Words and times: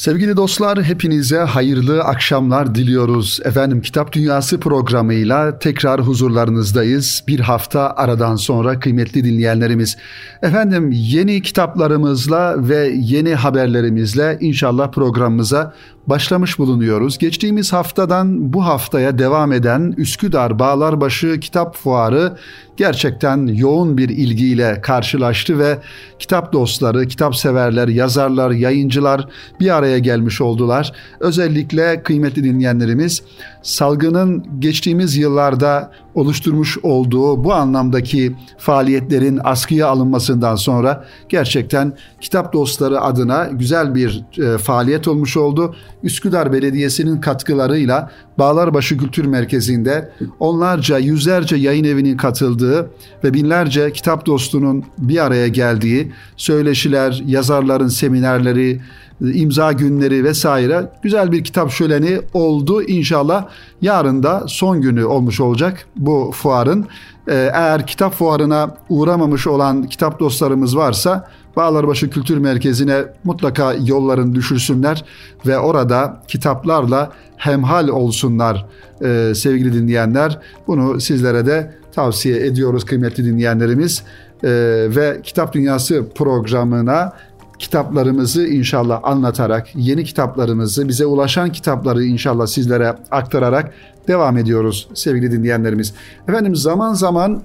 Sevgili 0.00 0.36
dostlar 0.36 0.82
hepinize 0.82 1.38
hayırlı 1.38 2.02
akşamlar 2.02 2.74
diliyoruz. 2.74 3.40
Efendim 3.44 3.80
Kitap 3.80 4.12
Dünyası 4.12 4.60
programıyla 4.60 5.58
tekrar 5.58 6.00
huzurlarınızdayız. 6.00 7.24
Bir 7.28 7.40
hafta 7.40 7.94
aradan 7.96 8.36
sonra 8.36 8.80
kıymetli 8.80 9.24
dinleyenlerimiz. 9.24 9.96
Efendim 10.42 10.90
yeni 10.92 11.42
kitaplarımızla 11.42 12.68
ve 12.68 12.92
yeni 12.94 13.34
haberlerimizle 13.34 14.38
inşallah 14.40 14.92
programımıza 14.92 15.74
başlamış 16.06 16.58
bulunuyoruz. 16.58 17.18
Geçtiğimiz 17.18 17.72
haftadan 17.72 18.52
bu 18.52 18.66
haftaya 18.66 19.18
devam 19.18 19.52
eden 19.52 19.94
Üsküdar 19.96 20.58
Bağlarbaşı 20.58 21.40
Kitap 21.40 21.76
Fuarı 21.76 22.36
gerçekten 22.80 23.46
yoğun 23.46 23.98
bir 23.98 24.08
ilgiyle 24.08 24.80
karşılaştı 24.80 25.58
ve 25.58 25.78
kitap 26.18 26.52
dostları, 26.52 27.08
kitap 27.08 27.36
severler, 27.36 27.88
yazarlar, 27.88 28.50
yayıncılar 28.50 29.28
bir 29.60 29.76
araya 29.76 29.98
gelmiş 29.98 30.40
oldular. 30.40 30.92
Özellikle 31.20 32.02
kıymetli 32.02 32.44
dinleyenlerimiz 32.44 33.22
salgının 33.62 34.60
geçtiğimiz 34.60 35.16
yıllarda 35.16 35.92
oluşturmuş 36.14 36.78
olduğu 36.82 37.44
bu 37.44 37.52
anlamdaki 37.54 38.36
faaliyetlerin 38.58 39.40
askıya 39.44 39.88
alınmasından 39.88 40.56
sonra 40.56 41.04
gerçekten 41.28 41.92
kitap 42.20 42.52
dostları 42.52 43.00
adına 43.00 43.48
güzel 43.52 43.94
bir 43.94 44.24
e, 44.38 44.58
faaliyet 44.58 45.08
olmuş 45.08 45.36
oldu. 45.36 45.74
Üsküdar 46.02 46.52
Belediyesi'nin 46.52 47.20
katkılarıyla 47.20 48.10
Bağlarbaşı 48.38 48.98
Kültür 48.98 49.24
Merkezi'nde 49.24 50.12
onlarca, 50.40 50.98
yüzlerce 50.98 51.56
yayın 51.56 51.84
evinin 51.84 52.16
katıldığı 52.16 52.90
ve 53.24 53.34
binlerce 53.34 53.92
kitap 53.92 54.26
dostunun 54.26 54.84
bir 54.98 55.24
araya 55.24 55.48
geldiği 55.48 56.12
söyleşiler, 56.36 57.22
yazarların 57.26 57.88
seminerleri, 57.88 58.80
imza 59.20 59.72
günleri 59.72 60.24
vesaire 60.24 60.92
güzel 61.02 61.32
bir 61.32 61.44
kitap 61.44 61.70
şöleni 61.70 62.20
oldu. 62.34 62.82
İnşallah 62.82 63.48
yarın 63.82 64.22
da 64.22 64.44
son 64.46 64.80
günü 64.80 65.04
olmuş 65.04 65.40
olacak 65.40 65.86
bu 65.96 66.30
fuarın. 66.34 66.86
Ee, 67.28 67.50
eğer 67.54 67.86
kitap 67.86 68.14
fuarına 68.14 68.74
uğramamış 68.88 69.46
olan 69.46 69.82
kitap 69.82 70.20
dostlarımız 70.20 70.76
varsa 70.76 71.28
Bağlarbaşı 71.56 72.10
Kültür 72.10 72.38
Merkezi'ne 72.38 73.04
mutlaka 73.24 73.74
yolların 73.74 74.34
düşürsünler 74.34 75.04
ve 75.46 75.58
orada 75.58 76.22
kitaplarla 76.28 77.12
hemhal 77.36 77.88
olsunlar 77.88 78.66
ee, 79.04 79.32
sevgili 79.34 79.72
dinleyenler. 79.72 80.38
Bunu 80.66 81.00
sizlere 81.00 81.46
de 81.46 81.74
tavsiye 81.92 82.46
ediyoruz 82.46 82.84
kıymetli 82.84 83.24
dinleyenlerimiz. 83.24 84.02
Ee, 84.44 84.48
ve 84.96 85.20
Kitap 85.22 85.52
Dünyası 85.52 86.04
programına 86.14 87.12
kitaplarımızı 87.60 88.46
inşallah 88.46 89.00
anlatarak, 89.02 89.68
yeni 89.74 90.04
kitaplarımızı, 90.04 90.88
bize 90.88 91.06
ulaşan 91.06 91.52
kitapları 91.52 92.04
inşallah 92.04 92.46
sizlere 92.46 92.96
aktararak 93.10 93.72
devam 94.08 94.38
ediyoruz 94.38 94.88
sevgili 94.94 95.32
dinleyenlerimiz. 95.32 95.94
Efendim 96.28 96.56
zaman 96.56 96.94
zaman 96.94 97.42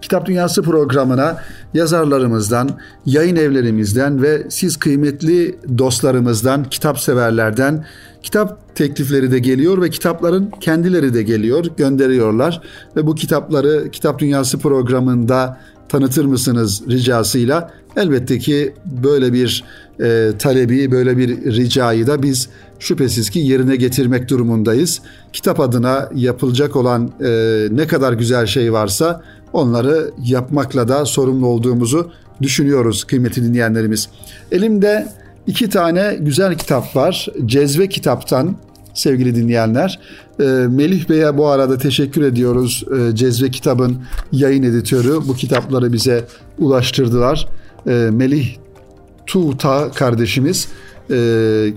Kitap 0.00 0.26
Dünyası 0.26 0.62
programına 0.62 1.36
yazarlarımızdan, 1.74 2.70
yayın 3.06 3.36
evlerimizden 3.36 4.22
ve 4.22 4.46
siz 4.48 4.76
kıymetli 4.76 5.58
dostlarımızdan, 5.78 6.64
kitap 6.64 7.00
severlerden 7.00 7.84
kitap 8.22 8.74
teklifleri 8.74 9.30
de 9.30 9.38
geliyor 9.38 9.82
ve 9.82 9.90
kitapların 9.90 10.50
kendileri 10.60 11.14
de 11.14 11.22
geliyor, 11.22 11.64
gönderiyorlar 11.76 12.62
ve 12.96 13.06
bu 13.06 13.14
kitapları 13.14 13.90
Kitap 13.90 14.18
Dünyası 14.18 14.58
programında 14.58 15.58
tanıtır 15.88 16.24
mısınız 16.24 16.82
ricasıyla 16.88 17.70
elbette 17.96 18.38
ki 18.38 18.72
böyle 19.02 19.32
bir 19.32 19.64
e, 20.00 20.30
talebi, 20.38 20.90
böyle 20.90 21.16
bir 21.18 21.44
ricayı 21.44 22.06
da 22.06 22.22
biz 22.22 22.48
şüphesiz 22.78 23.30
ki 23.30 23.38
yerine 23.38 23.76
getirmek 23.76 24.28
durumundayız. 24.30 25.00
Kitap 25.32 25.60
adına 25.60 26.08
yapılacak 26.14 26.76
olan 26.76 27.10
e, 27.24 27.28
ne 27.70 27.86
kadar 27.86 28.12
güzel 28.12 28.46
şey 28.46 28.72
varsa 28.72 29.22
onları 29.52 30.10
yapmakla 30.24 30.88
da 30.88 31.04
sorumlu 31.04 31.46
olduğumuzu 31.46 32.10
düşünüyoruz 32.42 33.04
kıymetli 33.04 33.44
dinleyenlerimiz. 33.44 34.08
Elimde 34.52 35.08
iki 35.46 35.68
tane 35.68 36.16
güzel 36.20 36.58
kitap 36.58 36.96
var. 36.96 37.28
Cezve 37.46 37.88
kitaptan 37.88 38.56
sevgili 38.96 39.34
dinleyenler. 39.34 39.98
E, 40.40 40.44
Melih 40.70 41.08
Bey'e 41.08 41.38
bu 41.38 41.46
arada 41.46 41.78
teşekkür 41.78 42.22
ediyoruz. 42.22 42.84
E, 42.98 43.16
Cezve 43.16 43.50
kitabın 43.50 43.98
yayın 44.32 44.62
editörü 44.62 45.16
bu 45.28 45.34
kitapları 45.34 45.92
bize 45.92 46.24
ulaştırdılar. 46.58 47.48
E, 47.86 47.90
Melih 48.12 48.48
Tuğta 49.26 49.90
kardeşimiz 49.90 50.68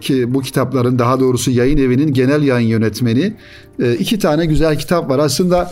ki 0.02 0.34
bu 0.34 0.42
kitapların 0.42 1.00
daha 1.00 1.20
doğrusu 1.20 1.52
yayın 1.52 1.78
evinin 1.78 2.14
genel 2.14 2.44
yayın 2.44 2.68
yönetmeni 2.68 3.34
iki 4.00 4.20
tane 4.20 4.46
güzel 4.46 4.80
kitap 4.80 5.10
var. 5.10 5.20
Aslında 5.20 5.72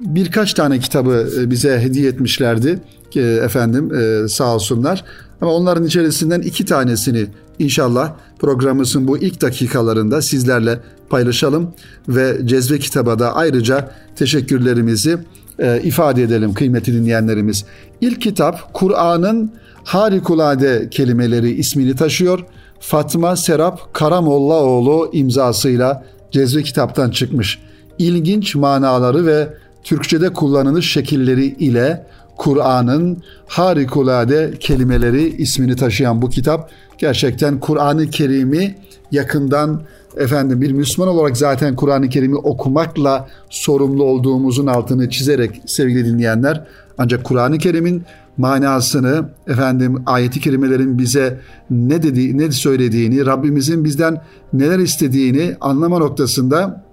birkaç 0.00 0.54
tane 0.54 0.78
kitabı 0.78 1.28
bize 1.46 1.80
hediye 1.80 2.08
etmişlerdi 2.08 2.80
efendim 3.16 3.92
sağ 4.28 4.54
olsunlar. 4.54 5.04
Ama 5.40 5.52
onların 5.52 5.84
içerisinden 5.84 6.40
iki 6.40 6.64
tanesini 6.64 7.26
İnşallah 7.58 8.12
programımızın 8.38 9.08
bu 9.08 9.18
ilk 9.18 9.40
dakikalarında 9.40 10.22
sizlerle 10.22 10.80
paylaşalım 11.10 11.74
ve 12.08 12.40
Cezve 12.44 12.78
Kitab'a 12.78 13.18
da 13.18 13.36
ayrıca 13.36 13.90
teşekkürlerimizi 14.16 15.18
e, 15.58 15.80
ifade 15.82 16.22
edelim 16.22 16.54
kıymetli 16.54 16.92
dinleyenlerimiz. 16.92 17.64
İlk 18.00 18.20
kitap 18.20 18.74
Kur'an'ın 18.74 19.52
harikulade 19.84 20.88
kelimeleri 20.90 21.50
ismini 21.50 21.96
taşıyor. 21.96 22.44
Fatma 22.80 23.36
Serap 23.36 23.94
Karamollaoğlu 23.94 25.10
imzasıyla 25.12 26.04
Cezve 26.32 26.62
Kitap'tan 26.62 27.10
çıkmış. 27.10 27.58
İlginç 27.98 28.54
manaları 28.54 29.26
ve 29.26 29.48
Türkçe'de 29.84 30.32
kullanılış 30.32 30.92
şekilleri 30.92 31.44
ile 31.44 32.06
Kur'an'ın 32.36 33.22
harikulade 33.46 34.52
kelimeleri 34.60 35.36
ismini 35.36 35.76
taşıyan 35.76 36.22
bu 36.22 36.28
kitap 36.28 36.70
gerçekten 36.98 37.60
Kur'an-ı 37.60 38.10
Kerim'i 38.10 38.74
yakından 39.10 39.82
efendim 40.16 40.60
bir 40.60 40.72
Müslüman 40.72 41.14
olarak 41.14 41.36
zaten 41.36 41.76
Kur'an-ı 41.76 42.08
Kerim'i 42.08 42.36
okumakla 42.36 43.28
sorumlu 43.50 44.04
olduğumuzun 44.04 44.66
altını 44.66 45.10
çizerek 45.10 45.62
sevgili 45.66 46.04
dinleyenler 46.04 46.66
ancak 46.98 47.24
Kur'an-ı 47.24 47.58
Kerim'in 47.58 48.02
manasını 48.36 49.28
efendim 49.46 50.02
ayeti 50.06 50.40
kerimelerin 50.40 50.98
bize 50.98 51.40
ne 51.70 52.02
dediği 52.02 52.38
ne 52.38 52.52
söylediğini 52.52 53.26
Rabbimizin 53.26 53.84
bizden 53.84 54.22
neler 54.52 54.78
istediğini 54.78 55.56
anlama 55.60 55.98
noktasında 55.98 56.84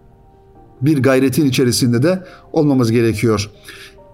bir 0.82 1.04
gayretin 1.04 1.46
içerisinde 1.46 2.04
de 2.04 2.24
olmamız 2.54 2.92
gerekiyor. 2.92 3.50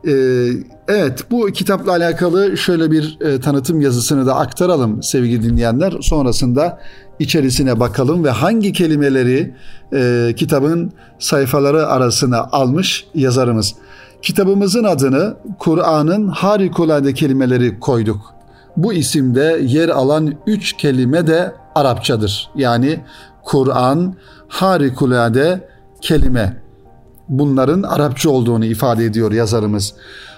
Ee, 0.07 0.47
evet 0.87 1.31
bu 1.31 1.45
kitapla 1.45 1.91
alakalı 1.91 2.57
şöyle 2.57 2.91
bir 2.91 3.17
e, 3.21 3.39
tanıtım 3.39 3.81
yazısını 3.81 4.25
da 4.25 4.35
aktaralım 4.35 5.03
sevgili 5.03 5.43
dinleyenler. 5.43 5.93
Sonrasında 6.01 6.79
içerisine 7.19 7.79
bakalım 7.79 8.23
ve 8.23 8.29
hangi 8.29 8.73
kelimeleri 8.73 9.55
e, 9.93 10.33
kitabın 10.37 10.91
sayfaları 11.19 11.87
arasına 11.87 12.39
almış 12.51 13.05
yazarımız. 13.15 13.75
Kitabımızın 14.21 14.83
adını 14.83 15.37
Kur'an'ın 15.59 16.27
harikulade 16.27 17.13
kelimeleri 17.13 17.79
koyduk. 17.79 18.35
Bu 18.77 18.93
isimde 18.93 19.59
yer 19.63 19.89
alan 19.89 20.33
üç 20.47 20.73
kelime 20.73 21.27
de 21.27 21.53
Arapçadır. 21.75 22.49
Yani 22.55 22.99
Kur'an 23.43 24.15
harikulade 24.47 25.67
kelime 26.01 26.57
bunların 27.29 27.83
Arapça 27.83 28.29
olduğunu 28.29 28.65
ifade 28.65 29.05
ediyor 29.05 29.31
yazarımız. 29.31 29.93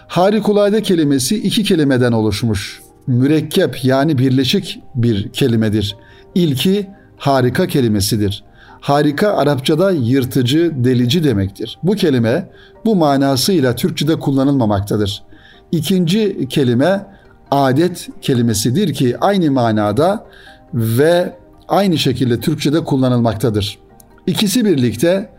Harikulade 0.07 0.81
kelimesi 0.81 1.35
iki 1.35 1.63
kelimeden 1.63 2.11
oluşmuş. 2.11 2.81
Mürekkep 3.07 3.85
yani 3.85 4.17
birleşik 4.17 4.79
bir 4.95 5.29
kelimedir. 5.29 5.95
İlki 6.35 6.89
harika 7.17 7.67
kelimesidir. 7.67 8.43
Harika 8.81 9.33
Arapçada 9.33 9.91
yırtıcı, 9.91 10.71
delici 10.75 11.23
demektir. 11.23 11.79
Bu 11.83 11.95
kelime 11.95 12.49
bu 12.85 12.95
manasıyla 12.95 13.75
Türkçede 13.75 14.19
kullanılmamaktadır. 14.19 15.23
İkinci 15.71 16.47
kelime 16.49 17.05
adet 17.51 18.09
kelimesidir 18.21 18.93
ki 18.93 19.17
aynı 19.21 19.51
manada 19.51 20.25
ve 20.73 21.35
aynı 21.67 21.97
şekilde 21.97 22.39
Türkçede 22.39 22.83
kullanılmaktadır. 22.83 23.79
İkisi 24.27 24.65
birlikte 24.65 25.29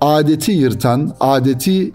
adeti 0.00 0.52
yırtan, 0.52 1.12
adeti 1.20 1.92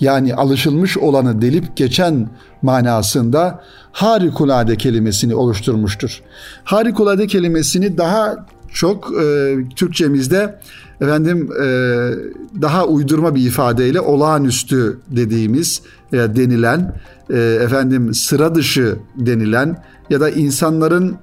yani 0.00 0.34
alışılmış 0.34 0.98
olanı 0.98 1.42
delip 1.42 1.76
geçen 1.76 2.28
manasında 2.62 3.64
harikulade 3.92 4.76
kelimesini 4.76 5.34
oluşturmuştur. 5.34 6.22
Harikulade 6.64 7.26
kelimesini 7.26 7.98
daha 7.98 8.46
çok 8.72 9.12
e, 9.22 9.56
Türkçemizde 9.76 10.58
efendim 11.00 11.50
e, 11.62 11.66
daha 12.62 12.86
uydurma 12.86 13.34
bir 13.34 13.46
ifadeyle 13.46 14.00
olağanüstü 14.00 14.98
dediğimiz 15.08 15.82
e, 16.12 16.16
denilen 16.16 16.94
e, 17.30 17.38
efendim 17.38 18.14
sıra 18.14 18.54
dışı 18.54 18.96
denilen 19.16 19.84
ya 20.10 20.20
da 20.20 20.30
insanların 20.30 21.16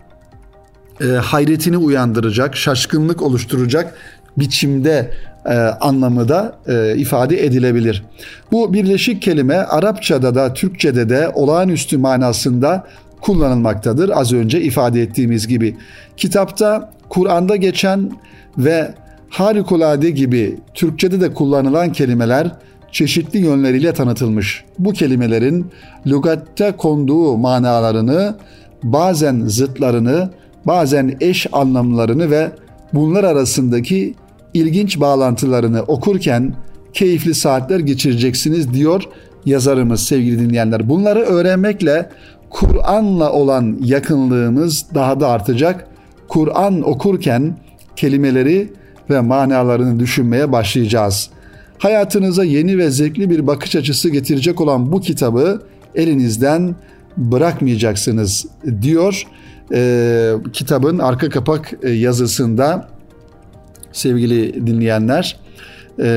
e, 1.02 1.06
hayretini 1.06 1.78
uyandıracak, 1.78 2.56
şaşkınlık 2.56 3.22
oluşturacak 3.22 3.94
biçimde 4.38 5.12
e, 5.45 5.54
anlamı 5.57 6.30
da 6.30 6.56
e, 6.68 6.98
ifade 6.98 7.45
edilebilir. 7.45 8.04
Bu 8.51 8.74
birleşik 8.74 9.22
kelime 9.22 9.56
Arapçada 9.56 10.36
da 10.36 10.54
Türkçede 10.54 11.10
de 11.10 11.30
olağanüstü 11.30 11.98
manasında 11.98 12.88
kullanılmaktadır. 13.22 14.12
Az 14.13 14.34
önce 14.34 14.62
ifade 14.62 15.01
ettiğimiz 15.01 15.48
gibi. 15.48 15.78
Kitapta 16.18 16.92
Kur'an'da 17.10 17.56
geçen 17.56 18.12
ve 18.57 18.94
harikulade 19.30 20.10
gibi 20.10 20.60
Türkçede 20.74 21.22
de 21.22 21.33
kullanılan 21.33 21.92
kelimeler 21.92 22.51
çeşitli 22.92 23.40
yönleriyle 23.40 23.94
tanıtılmış. 23.94 24.63
Bu 24.80 24.94
kelimelerin 24.94 25.72
lügatte 26.07 26.72
konduğu 26.72 27.38
manalarını, 27.38 28.36
bazen 28.83 29.42
zıtlarını, 29.45 30.30
bazen 30.66 31.18
eş 31.22 31.48
anlamlarını 31.51 32.31
ve 32.31 32.51
bunlar 32.94 33.24
arasındaki 33.24 34.13
ilginç 34.57 35.00
bağlantılarını 35.00 35.81
okurken 35.81 36.56
keyifli 36.94 37.36
saatler 37.36 37.80
geçireceksiniz 37.80 38.74
diyor 38.74 39.04
yazarımız 39.45 40.04
sevgili 40.04 40.39
dinleyenler. 40.39 40.89
Bunları 40.89 41.19
öğrenmekle 41.19 42.09
Kur'an'la 42.50 43.31
olan 43.31 43.77
yakınlığımız 43.83 44.86
daha 44.94 45.19
da 45.19 45.27
artacak. 45.27 45.88
Kur'an 46.27 46.89
okurken 46.89 47.57
kelimeleri 47.95 48.74
ve 49.09 49.19
manalarını 49.21 50.00
düşünmeye 50.00 50.51
başlayacağız. 50.51 51.30
Hayatınıza 51.77 52.44
yeni 52.44 52.77
ve 52.77 52.92
zevkli 52.92 53.30
bir 53.30 53.48
bakış 53.48 53.75
açısı 53.75 54.09
getirecek 54.09 54.62
olan 54.62 54.92
bu 54.92 55.01
kitabı 55.01 55.62
elinizden 55.95 56.75
bırakmayacaksınız 57.18 58.45
diyor 58.81 59.24
e, 59.74 60.33
kitabın 60.54 61.00
arka 61.00 61.30
kapak 61.30 61.74
yazısında 61.83 62.88
sevgili 63.98 64.68
dinleyenler 64.68 65.40
e, 66.00 66.08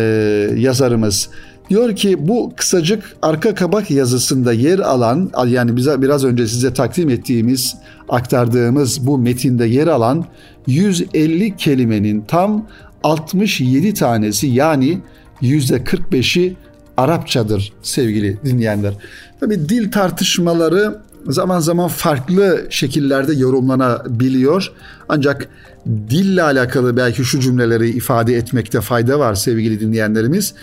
yazarımız. 0.57 1.29
Diyor 1.71 1.97
ki 1.97 2.29
bu 2.29 2.53
kısacık 2.57 3.17
arka 3.23 3.55
kabak 3.55 3.91
yazısında 3.91 4.53
yer 4.53 4.79
alan 4.79 5.31
yani 5.47 5.77
bize 5.77 6.03
biraz 6.03 6.25
önce 6.25 6.49
size 6.49 6.75
takdim 6.75 7.11
ettiğimiz 7.11 7.77
aktardığımız 8.09 9.07
bu 9.07 9.19
metinde 9.19 9.67
yer 9.67 9.87
alan 9.87 10.25
150 10.67 11.57
kelimenin 11.57 12.21
tam 12.21 12.67
67 13.03 13.95
tanesi 13.95 14.47
yani 14.47 14.99
%45'i 15.43 16.57
Arapçadır 16.97 17.73
sevgili 17.83 18.39
dinleyenler. 18.45 18.95
Tabi 19.41 19.69
dil 19.69 19.91
tartışmaları 19.91 20.99
zaman 21.27 21.61
zaman 21.61 21.89
farklı 21.89 22.67
şekillerde 22.71 23.33
yorumlanabiliyor. 23.33 24.73
Ancak 25.09 25.49
dille 25.87 26.43
alakalı 26.43 26.97
belki 26.97 27.25
şu 27.25 27.41
cümleleri 27.41 27.91
ifade 27.91 28.35
etmekte 28.35 28.81
fayda 28.81 29.19
var 29.19 29.35
sevgili 29.35 29.81
dinleyenlerimiz. 29.81 30.55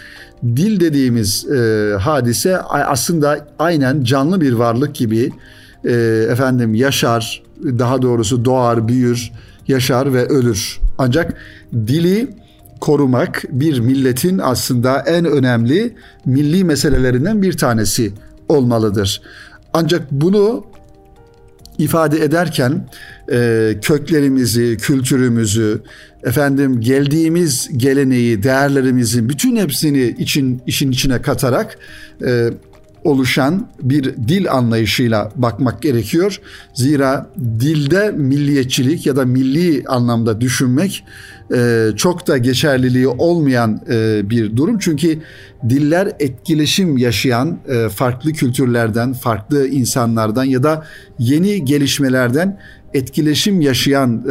Dil 0.43 0.79
dediğimiz 0.79 1.45
e, 1.51 1.93
hadise 1.99 2.57
aslında 2.61 3.47
aynen 3.59 4.03
canlı 4.03 4.41
bir 4.41 4.53
varlık 4.53 4.95
gibi 4.95 5.31
e, 5.85 5.93
efendim 6.31 6.75
yaşar, 6.75 7.43
daha 7.63 8.01
doğrusu 8.01 8.45
doğar, 8.45 8.87
büyür, 8.87 9.31
yaşar 9.67 10.13
ve 10.13 10.25
ölür. 10.25 10.79
Ancak 10.97 11.33
dili 11.73 12.27
korumak 12.81 13.43
bir 13.49 13.79
milletin 13.79 14.39
aslında 14.43 14.99
en 14.99 15.25
önemli 15.25 15.95
milli 16.25 16.63
meselelerinden 16.63 17.41
bir 17.41 17.57
tanesi 17.57 18.13
olmalıdır. 18.49 19.21
Ancak 19.73 20.11
bunu 20.11 20.65
ifade 21.77 22.23
ederken 22.23 22.87
e, 23.31 23.73
köklerimizi, 23.81 24.77
kültürümüzü, 24.77 25.81
efendim 26.23 26.81
geldiğimiz 26.81 27.69
geleneği, 27.77 28.43
değerlerimizin 28.43 29.29
bütün 29.29 29.55
hepsini 29.55 30.03
için 30.03 30.61
işin 30.65 30.91
içine 30.91 31.21
katarak 31.21 31.77
e, 32.25 32.49
oluşan 33.03 33.67
bir 33.81 34.03
dil 34.03 34.51
anlayışıyla 34.51 35.31
bakmak 35.35 35.81
gerekiyor. 35.81 36.41
Zira 36.73 37.29
dilde 37.59 38.11
milliyetçilik 38.11 39.05
ya 39.05 39.15
da 39.15 39.25
milli 39.25 39.83
anlamda 39.87 40.41
düşünmek 40.41 41.03
e, 41.53 41.89
çok 41.95 42.27
da 42.27 42.37
geçerliliği 42.37 43.07
olmayan 43.07 43.81
e, 43.89 44.29
bir 44.29 44.57
durum. 44.57 44.77
Çünkü 44.79 45.19
diller 45.69 46.11
etkileşim 46.19 46.97
yaşayan 46.97 47.57
e, 47.67 47.89
farklı 47.89 48.31
kültürlerden, 48.31 49.13
farklı 49.13 49.67
insanlardan 49.67 50.43
ya 50.43 50.63
da 50.63 50.85
yeni 51.19 51.65
gelişmelerden 51.65 52.59
etkileşim 52.93 53.61
yaşayan 53.61 54.25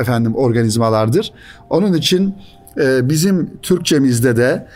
efendim 0.00 0.34
organizmalardır. 0.34 1.32
Onun 1.70 1.92
için 1.92 2.34
bizim 3.02 3.50
Türkçemizde 3.62 4.36
de 4.36 4.66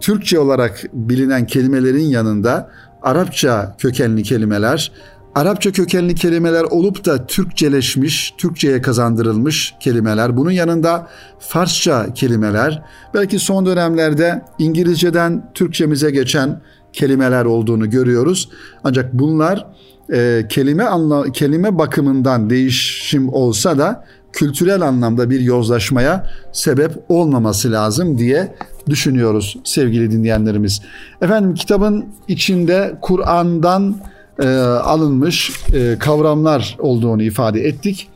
Türkçe 0.00 0.38
olarak 0.38 0.82
bilinen 0.92 1.46
kelimelerin 1.46 2.04
yanında 2.04 2.70
Arapça 3.02 3.76
kökenli 3.78 4.22
kelimeler, 4.22 4.92
Arapça 5.36 5.72
kökenli 5.72 6.14
kelimeler 6.14 6.62
olup 6.62 7.04
da 7.04 7.26
Türkçeleşmiş, 7.26 8.34
Türkçeye 8.38 8.82
kazandırılmış 8.82 9.74
kelimeler. 9.80 10.36
Bunun 10.36 10.50
yanında 10.50 11.08
Farsça 11.38 12.14
kelimeler, 12.14 12.82
belki 13.14 13.38
son 13.38 13.66
dönemlerde 13.66 14.42
İngilizceden 14.58 15.50
Türkçemize 15.54 16.10
geçen 16.10 16.60
kelimeler 16.92 17.44
olduğunu 17.44 17.90
görüyoruz. 17.90 18.48
Ancak 18.84 19.12
bunlar 19.12 19.66
e, 20.12 20.46
kelime 20.48 20.84
anla, 20.84 21.32
kelime 21.32 21.78
bakımından 21.78 22.50
değişim 22.50 23.28
olsa 23.28 23.78
da 23.78 24.04
kültürel 24.32 24.82
anlamda 24.82 25.30
bir 25.30 25.40
yozlaşmaya 25.40 26.30
sebep 26.52 26.92
olmaması 27.08 27.72
lazım 27.72 28.18
diye 28.18 28.54
düşünüyoruz 28.88 29.56
sevgili 29.64 30.10
dinleyenlerimiz. 30.10 30.82
Efendim 31.22 31.54
kitabın 31.54 32.06
içinde 32.28 32.98
Kur'an'dan 33.00 33.96
e, 34.38 34.48
alınmış 34.64 35.52
e, 35.72 35.98
kavramlar 35.98 36.76
olduğunu 36.78 37.22
ifade 37.22 37.60
ettik. 37.60 38.08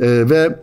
E, 0.00 0.06
ve 0.30 0.58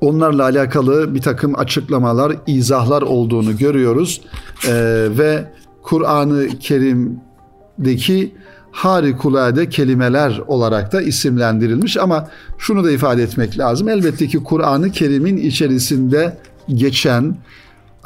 onlarla 0.00 0.42
alakalı 0.42 1.14
bir 1.14 1.20
takım 1.20 1.58
açıklamalar, 1.58 2.36
izahlar 2.46 3.02
olduğunu 3.02 3.56
görüyoruz. 3.56 4.20
E, 4.68 4.72
ve 5.18 5.44
Kur'an-ı 5.82 6.48
Kerim'deki 6.60 8.34
harikulade 8.72 9.68
kelimeler 9.68 10.42
olarak 10.46 10.92
da 10.92 11.02
isimlendirilmiş. 11.02 11.96
Ama 11.96 12.28
şunu 12.58 12.84
da 12.84 12.90
ifade 12.90 13.22
etmek 13.22 13.58
lazım. 13.58 13.88
Elbette 13.88 14.26
ki 14.26 14.38
Kur'an-ı 14.38 14.90
Kerim'in 14.90 15.36
içerisinde 15.36 16.38
geçen 16.68 17.36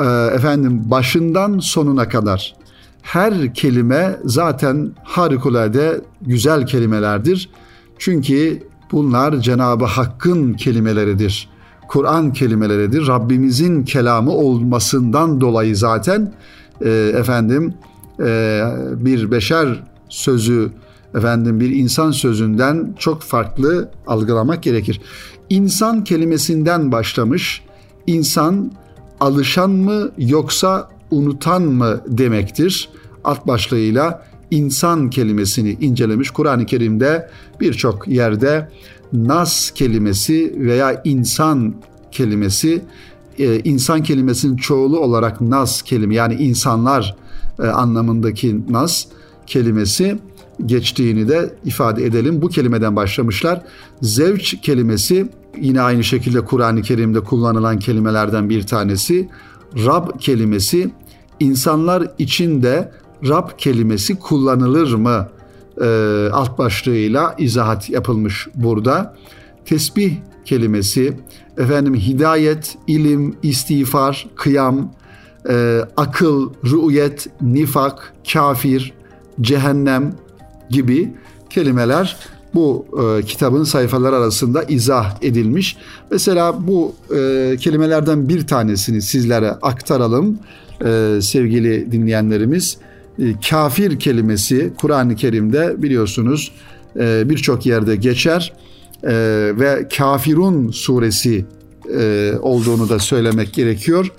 e, 0.01 0.05
efendim 0.35 0.83
başından 0.85 1.59
sonuna 1.59 2.09
kadar 2.09 2.55
her 3.05 3.55
kelime 3.55 4.17
zaten 4.25 4.93
harikulade 5.05 6.01
güzel 6.23 6.67
kelimelerdir. 6.67 7.51
Çünkü 7.99 8.63
bunlar 8.93 9.41
Cenab-ı 9.41 9.85
Hakk'ın 9.85 10.53
kelimeleridir. 10.53 11.49
Kur'an 11.89 12.33
kelimeleridir. 12.33 13.07
Rabbimizin 13.07 13.85
kelamı 13.85 14.31
olmasından 14.31 15.41
dolayı 15.41 15.77
zaten 15.77 16.33
e, 16.85 16.91
efendim 17.17 17.75
e, 18.21 18.63
bir 18.97 19.31
beşer 19.31 19.83
sözü 20.09 20.71
efendim 21.15 21.61
bir 21.61 21.71
insan 21.71 22.11
sözünden 22.11 22.95
çok 22.99 23.23
farklı 23.23 23.91
algılamak 24.07 24.63
gerekir. 24.63 25.01
İnsan 25.51 26.05
kelimesinden 26.05 26.93
başlamış. 26.93 27.63
İnsan 28.07 28.73
alışan 29.21 29.71
mı 29.71 30.11
yoksa 30.19 30.94
unutan 31.15 31.63
mı 31.63 32.01
demektir. 32.07 32.89
Alt 33.25 33.47
başlığıyla 33.47 34.27
insan 34.51 35.11
kelimesini 35.11 35.77
incelemiş. 35.81 36.31
Kur'an-ı 36.31 36.67
Kerim'de 36.67 37.31
birçok 37.61 38.09
yerde 38.09 38.69
nas 39.13 39.71
kelimesi 39.71 40.55
veya 40.59 41.03
insan 41.05 41.75
kelimesi 42.13 42.83
e, 43.39 43.61
insan 43.61 44.03
kelimesinin 44.03 44.57
çoğulu 44.57 45.01
olarak 45.01 45.41
nas 45.41 45.83
kelime 45.83 46.15
yani 46.15 46.35
insanlar 46.35 47.17
e, 47.59 47.67
anlamındaki 47.67 48.73
nas 48.73 49.05
kelimesi 49.47 50.19
geçtiğini 50.67 51.29
de 51.29 51.55
ifade 51.65 52.05
edelim. 52.05 52.43
Bu 52.43 52.49
kelimeden 52.49 52.97
başlamışlar. 52.97 53.63
Zevç 54.03 54.61
kelimesi 54.63 55.29
yine 55.61 55.81
aynı 55.81 56.05
şekilde 56.05 56.41
Kur'an-ı 56.41 56.83
Kerim'de 56.83 57.21
kullanılan 57.21 57.79
kelimelerden 57.79 58.51
bir 58.51 58.67
tanesi. 58.67 59.29
Rab 59.87 60.21
kelimesi 60.21 60.91
insanlar 61.41 62.11
içinde 62.19 62.93
Rab 63.29 63.49
kelimesi 63.59 64.19
kullanılır 64.19 64.95
mı 64.95 65.29
e, 65.81 65.87
alt 66.33 66.59
başlığıyla 66.59 67.35
izahat 67.39 67.91
yapılmış 67.91 68.49
burada. 68.55 69.17
Tesbih 69.65 70.17
kelimesi, 70.45 71.17
efendim 71.59 71.95
hidayet, 71.95 72.77
ilim, 72.87 73.37
istiğfar, 73.43 74.27
kıyam, 74.37 74.93
e, 75.49 75.81
akıl, 75.97 76.53
rü'yet, 76.65 77.27
nifak, 77.41 78.15
kafir, 78.33 78.93
cehennem 79.41 80.15
gibi 80.71 81.15
kelimeler 81.51 82.17
bu 82.55 82.87
e, 83.03 83.23
kitabın 83.23 83.65
sayfaları 83.65 84.17
arasında 84.17 84.63
izah 84.63 85.23
edilmiş. 85.23 85.77
Mesela 86.11 86.67
bu 86.67 86.95
e, 87.17 87.57
kelimelerden 87.61 88.29
bir 88.29 88.47
tanesini 88.47 89.03
sizlere 89.03 89.51
aktaralım 89.51 90.39
e, 90.85 91.19
sevgili 91.23 91.93
dinleyenlerimiz. 91.93 92.79
E, 93.19 93.23
kafir 93.51 93.99
kelimesi 93.99 94.73
Kur'an-ı 94.81 95.17
Kerim'de 95.17 95.83
biliyorsunuz 95.83 96.53
e, 96.97 97.31
birçok 97.31 97.67
yerde 97.67 97.97
geçer 97.97 98.53
e, 99.03 99.13
ve 99.59 99.89
Kafirun 99.97 100.71
suresi 100.71 101.45
olduğunu 102.41 102.89
da 102.89 102.99
söylemek 102.99 103.55
gerekiyor. 103.55 104.13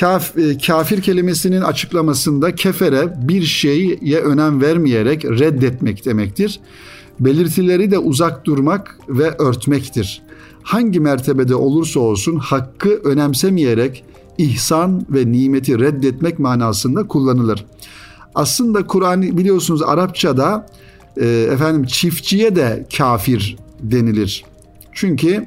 Kaf, 0.00 0.34
kafir 0.66 1.02
kelimesinin 1.02 1.60
açıklamasında 1.60 2.54
kefere 2.54 3.28
bir 3.28 3.42
şeye 3.42 4.18
önem 4.18 4.62
vermeyerek 4.62 5.24
reddetmek 5.24 6.04
demektir. 6.04 6.60
Belirtileri 7.20 7.90
de 7.90 7.98
uzak 7.98 8.44
durmak 8.44 8.98
ve 9.08 9.30
örtmektir. 9.38 10.22
Hangi 10.62 11.00
mertebede 11.00 11.54
olursa 11.54 12.00
olsun 12.00 12.36
hakkı 12.36 13.00
önemsemeyerek 13.04 14.04
ihsan 14.38 15.06
ve 15.10 15.32
nimeti 15.32 15.78
reddetmek 15.78 16.38
manasında 16.38 17.06
kullanılır. 17.06 17.66
Aslında 18.34 18.86
Kur'an 18.86 19.22
biliyorsunuz 19.22 19.82
Arapçada 19.82 20.66
e, 21.16 21.26
efendim 21.26 21.84
çiftçiye 21.84 22.56
de 22.56 22.86
kafir 22.96 23.56
denilir. 23.80 24.44
Çünkü 24.92 25.46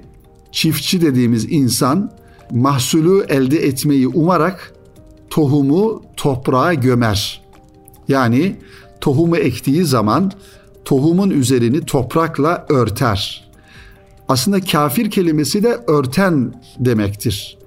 çiftçi 0.52 1.02
dediğimiz 1.02 1.52
insan 1.52 2.12
mahsulü 2.52 3.26
elde 3.30 3.66
etmeyi 3.66 4.08
umarak 4.08 4.74
tohumu 5.30 6.04
toprağa 6.18 6.74
gömer. 6.74 7.42
Yani 8.08 8.56
tohumu 9.02 9.38
ektiği 9.38 9.86
zaman 9.86 10.32
tohumun 10.86 11.30
üzerini 11.30 11.82
toprakla 11.82 12.66
örter. 12.70 13.52
Aslında 14.28 14.62
kafir 14.62 15.12
kelimesi 15.12 15.64
de 15.64 15.80
örten 15.88 16.54
demektir. 16.80 17.58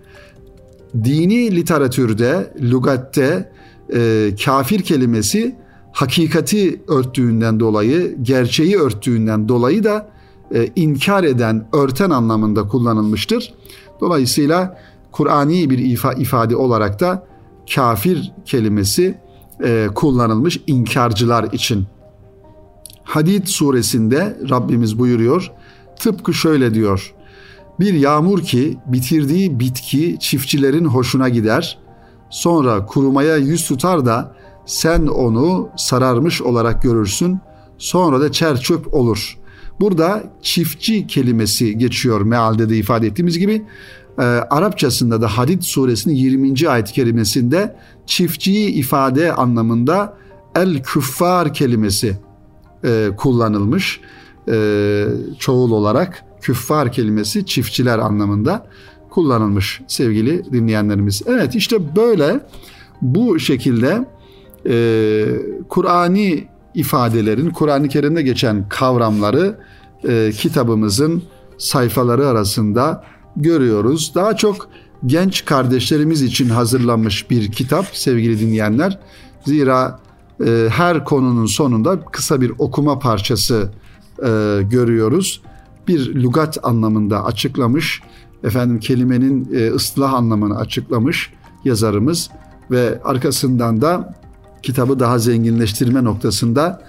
Dini 1.04 1.57
literatürde, 1.57 2.54
lugatte 2.62 3.52
e, 3.95 4.30
kafir 4.45 4.83
kelimesi 4.83 5.57
hakikati 5.92 6.83
örttüğünden 6.88 7.61
dolayı, 7.61 8.16
gerçeği 8.23 8.76
örttüğünden 8.76 9.49
dolayı 9.49 9.85
da 9.85 10.09
e, 10.54 10.68
inkar 10.76 11.25
eden, 11.25 11.68
örten 11.73 12.11
anlamında 12.11 12.68
kullanılmıştır. 12.68 13.54
Dolayısıyla 14.00 14.78
Kur'ani 15.12 15.71
bir 15.71 15.78
ifa, 15.78 16.12
ifade 16.12 16.57
olarak 16.57 17.00
da 17.00 17.26
kafir 17.75 18.33
kelimesi 18.45 19.18
e, 19.64 19.88
kullanılmış 19.95 20.61
inkarcılar 20.66 21.52
için. 21.52 21.87
Hadid 23.02 23.47
suresinde 23.47 24.38
Rabbimiz 24.50 24.99
buyuruyor. 24.99 25.52
Tıpkı 25.99 26.35
şöyle 26.35 26.75
diyor. 26.75 27.14
Bir 27.80 27.94
yağmur 27.94 28.42
ki 28.42 28.78
bitirdiği 28.87 29.61
bitki 29.61 30.16
çiftçilerin 30.20 30.85
hoşuna 30.85 31.28
gider. 31.28 31.78
Sonra 32.30 32.87
kurumaya 32.87 33.37
yüz 33.37 33.68
tutar 33.68 34.06
da 34.06 34.35
sen 34.66 35.06
onu 35.06 35.68
sararmış 35.76 36.42
olarak 36.42 36.82
görürsün. 36.82 37.38
Sonra 37.78 38.20
da 38.20 38.32
çer 38.32 38.61
çöp 38.61 38.94
olur. 38.94 39.38
Burada 39.80 40.23
çiftçi 40.42 41.06
kelimesi 41.06 41.78
geçiyor 41.78 42.20
mealde 42.20 42.68
de 42.68 42.76
ifade 42.76 43.06
ettiğimiz 43.06 43.38
gibi. 43.38 43.64
E, 44.18 44.23
Arapçasında 44.23 45.23
da 45.23 45.28
Hadid 45.28 45.62
suresinin 45.62 46.14
20. 46.14 46.68
ayet 46.68 46.92
kelimesinde 46.92 47.76
çiftçiyi 48.06 48.70
ifade 48.70 49.32
anlamında 49.32 50.16
el 50.56 50.82
küffar 50.82 51.54
kelimesi 51.54 52.16
e, 52.85 53.11
kullanılmış. 53.16 54.00
E, 54.49 55.04
çoğul 55.38 55.70
olarak 55.70 56.25
küffar 56.40 56.92
kelimesi 56.92 57.47
çiftçiler 57.47 57.99
anlamında 57.99 58.66
kullanılmış 59.11 59.80
sevgili 59.88 60.52
dinleyenlerimiz. 60.52 61.23
Evet 61.26 61.54
işte 61.54 61.97
böyle 61.97 62.40
bu 63.02 63.38
şekilde 63.38 64.04
e, 64.68 65.26
Kur'ani 65.68 66.49
ifadelerin, 66.75 67.50
Kur'an-ı 67.50 67.88
Kerim'de 67.88 68.23
geçen 68.23 68.68
kavramları 68.68 69.59
e, 70.09 70.30
kitabımızın 70.30 71.23
sayfaları 71.59 72.26
arasında 72.26 73.04
görüyoruz. 73.37 74.12
Daha 74.14 74.37
çok 74.37 74.68
genç 75.07 75.45
kardeşlerimiz 75.45 76.23
için 76.23 76.49
hazırlanmış 76.49 77.30
bir 77.30 77.52
kitap 77.52 77.87
sevgili 77.92 78.40
dinleyenler. 78.40 78.99
Zira 79.45 80.00
e, 80.47 80.68
her 80.71 81.04
konunun 81.04 81.47
sonunda 81.47 82.00
kısa 82.00 82.40
bir 82.40 82.52
okuma 82.59 82.99
parçası 82.99 83.71
e, 84.18 84.61
görüyoruz. 84.71 85.42
Bir 85.88 86.14
lugat 86.14 86.59
anlamında 86.62 87.25
açıklamış, 87.25 88.02
efendim 88.45 88.80
kelimenin 88.80 89.49
e, 89.54 89.71
ıslah 89.71 90.12
anlamını 90.12 90.59
açıklamış 90.59 91.33
yazarımız 91.64 92.30
ve 92.71 93.00
arkasından 93.04 93.80
da 93.80 94.14
kitabı 94.62 95.00
daha 95.00 95.18
zenginleştirme 95.18 96.04
noktasında 96.04 96.83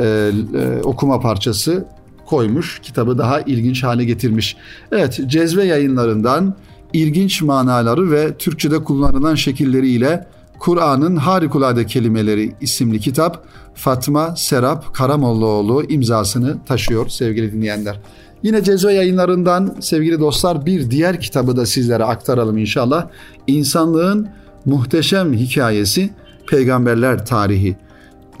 e, 0.00 0.04
e, 0.04 0.80
okuma 0.82 1.20
parçası 1.20 1.84
koymuş. 2.26 2.80
Kitabı 2.82 3.18
daha 3.18 3.40
ilginç 3.40 3.84
hale 3.84 4.04
getirmiş. 4.04 4.56
Evet, 4.92 5.20
Cezve 5.26 5.64
yayınlarından 5.64 6.54
ilginç 6.92 7.42
manaları 7.42 8.10
ve 8.10 8.34
Türkçe'de 8.34 8.84
kullanılan 8.84 9.34
şekilleriyle 9.34 10.26
Kur'an'ın 10.58 11.16
Harikulade 11.16 11.86
Kelimeleri 11.86 12.54
isimli 12.60 13.00
kitap 13.00 13.44
Fatma 13.74 14.36
Serap 14.36 14.94
Karamollaoğlu 14.94 15.84
imzasını 15.88 16.64
taşıyor 16.66 17.08
sevgili 17.08 17.52
dinleyenler. 17.52 18.00
Yine 18.42 18.64
Cezve 18.64 18.92
yayınlarından 18.92 19.76
sevgili 19.80 20.20
dostlar 20.20 20.66
bir 20.66 20.90
diğer 20.90 21.20
kitabı 21.20 21.56
da 21.56 21.66
sizlere 21.66 22.04
aktaralım 22.04 22.58
inşallah. 22.58 23.06
İnsanlığın 23.46 24.28
muhteşem 24.64 25.32
hikayesi 25.32 26.10
Peygamberler 26.46 27.26
Tarihi. 27.26 27.76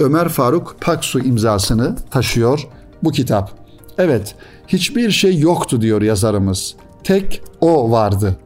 Ömer 0.00 0.28
Faruk 0.28 0.76
Paksu 0.80 1.20
imzasını 1.20 1.96
taşıyor 2.10 2.66
bu 3.02 3.10
kitap. 3.10 3.50
Evet, 3.98 4.34
hiçbir 4.68 5.10
şey 5.10 5.38
yoktu 5.38 5.80
diyor 5.80 6.02
yazarımız. 6.02 6.74
Tek 7.04 7.42
o 7.60 7.90
vardı. 7.90 8.36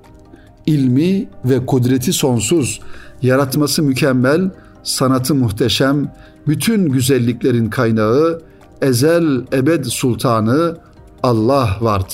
İlmi 0.67 1.29
ve 1.45 1.67
kudreti 1.67 2.13
sonsuz, 2.13 2.81
yaratması 3.23 3.83
mükemmel, 3.83 4.51
sanatı 4.83 5.35
muhteşem, 5.35 6.13
bütün 6.47 6.89
güzelliklerin 6.89 7.71
kaynağı, 7.71 8.43
ezel 8.83 9.25
ebed 9.53 9.85
sultanı 9.85 10.77
Allah 11.23 11.77
vardı. 11.81 12.13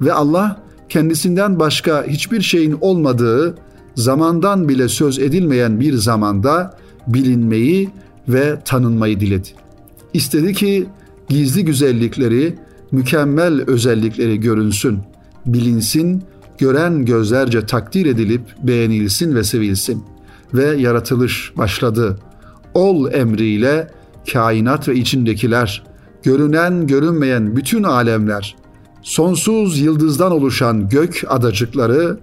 Ve 0.00 0.12
Allah 0.12 0.62
kendisinden 0.88 1.58
başka 1.58 2.04
hiçbir 2.04 2.40
şeyin 2.40 2.76
olmadığı, 2.80 3.54
zamandan 3.94 4.68
bile 4.68 4.88
söz 4.88 5.18
edilmeyen 5.18 5.80
bir 5.80 5.94
zamanda 5.94 6.78
bilinmeyi 7.06 7.90
ve 8.28 8.60
tanınmayı 8.64 9.20
diledi. 9.20 9.48
İstedi 10.14 10.52
ki 10.52 10.86
gizli 11.28 11.64
güzellikleri, 11.64 12.54
mükemmel 12.92 13.62
özellikleri 13.66 14.40
görünsün, 14.40 14.98
bilinsin, 15.46 16.22
gören 16.58 17.04
gözlerce 17.04 17.66
takdir 17.66 18.06
edilip 18.06 18.42
beğenilsin 18.62 19.34
ve 19.34 19.44
sevilsin. 19.44 20.04
Ve 20.54 20.76
yaratılış 20.76 21.52
başladı. 21.56 22.18
Ol 22.74 23.12
emriyle 23.12 23.90
kainat 24.32 24.88
ve 24.88 24.94
içindekiler, 24.94 25.82
görünen 26.22 26.86
görünmeyen 26.86 27.56
bütün 27.56 27.82
alemler, 27.82 28.56
sonsuz 29.02 29.78
yıldızdan 29.78 30.32
oluşan 30.32 30.88
gök 30.88 31.24
adacıkları, 31.28 32.18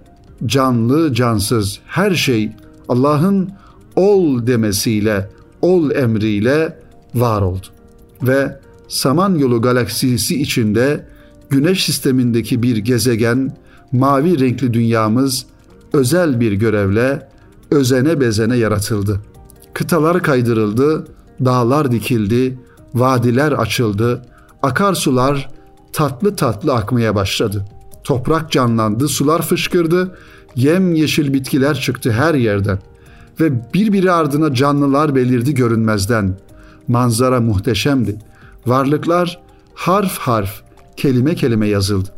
canlı 0.46 1.14
cansız 1.14 1.78
her 1.86 2.14
şey 2.14 2.52
Allah'ın 2.88 3.50
ol 3.96 4.46
demesiyle, 4.46 5.30
ol 5.62 5.90
emriyle 5.90 6.78
var 7.14 7.42
oldu. 7.42 7.66
Ve 8.22 8.60
Samanyolu 8.88 9.62
galaksisi 9.62 10.40
içinde 10.42 11.06
Güneş 11.50 11.84
sistemindeki 11.84 12.62
bir 12.62 12.76
gezegen, 12.76 13.56
mavi 13.92 14.40
renkli 14.40 14.74
dünyamız 14.74 15.46
özel 15.92 16.40
bir 16.40 16.52
görevle 16.52 17.28
özene 17.70 18.20
bezene 18.20 18.56
yaratıldı. 18.56 19.20
Kıtalar 19.74 20.22
kaydırıldı, 20.22 21.06
dağlar 21.44 21.92
dikildi, 21.92 22.58
vadiler 22.94 23.52
açıldı, 23.52 24.22
akarsular 24.62 25.48
tatlı 25.92 26.36
tatlı 26.36 26.74
akmaya 26.74 27.14
başladı. 27.14 27.64
Toprak 28.04 28.50
canlandı, 28.50 29.08
sular 29.08 29.42
fışkırdı, 29.42 30.18
yem 30.56 30.94
yeşil 30.94 31.32
bitkiler 31.32 31.74
çıktı 31.74 32.12
her 32.12 32.34
yerden 32.34 32.78
ve 33.40 33.72
birbiri 33.74 34.12
ardına 34.12 34.54
canlılar 34.54 35.14
belirdi 35.14 35.54
görünmezden. 35.54 36.38
Manzara 36.88 37.40
muhteşemdi. 37.40 38.16
Varlıklar 38.66 39.40
harf 39.74 40.18
harf, 40.18 40.62
kelime 40.96 41.34
kelime 41.34 41.68
yazıldı. 41.68 42.08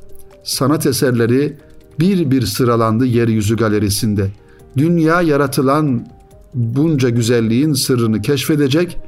Sanat 0.44 0.86
eserleri 0.86 1.56
bir 2.00 2.30
bir 2.30 2.42
sıralandı 2.42 3.06
yeryüzü 3.06 3.56
galerisinde. 3.56 4.30
Dünya 4.76 5.22
yaratılan 5.22 6.06
bunca 6.54 7.08
güzelliğin 7.08 7.72
sırrını 7.72 8.22
keşfedecek, 8.22 8.98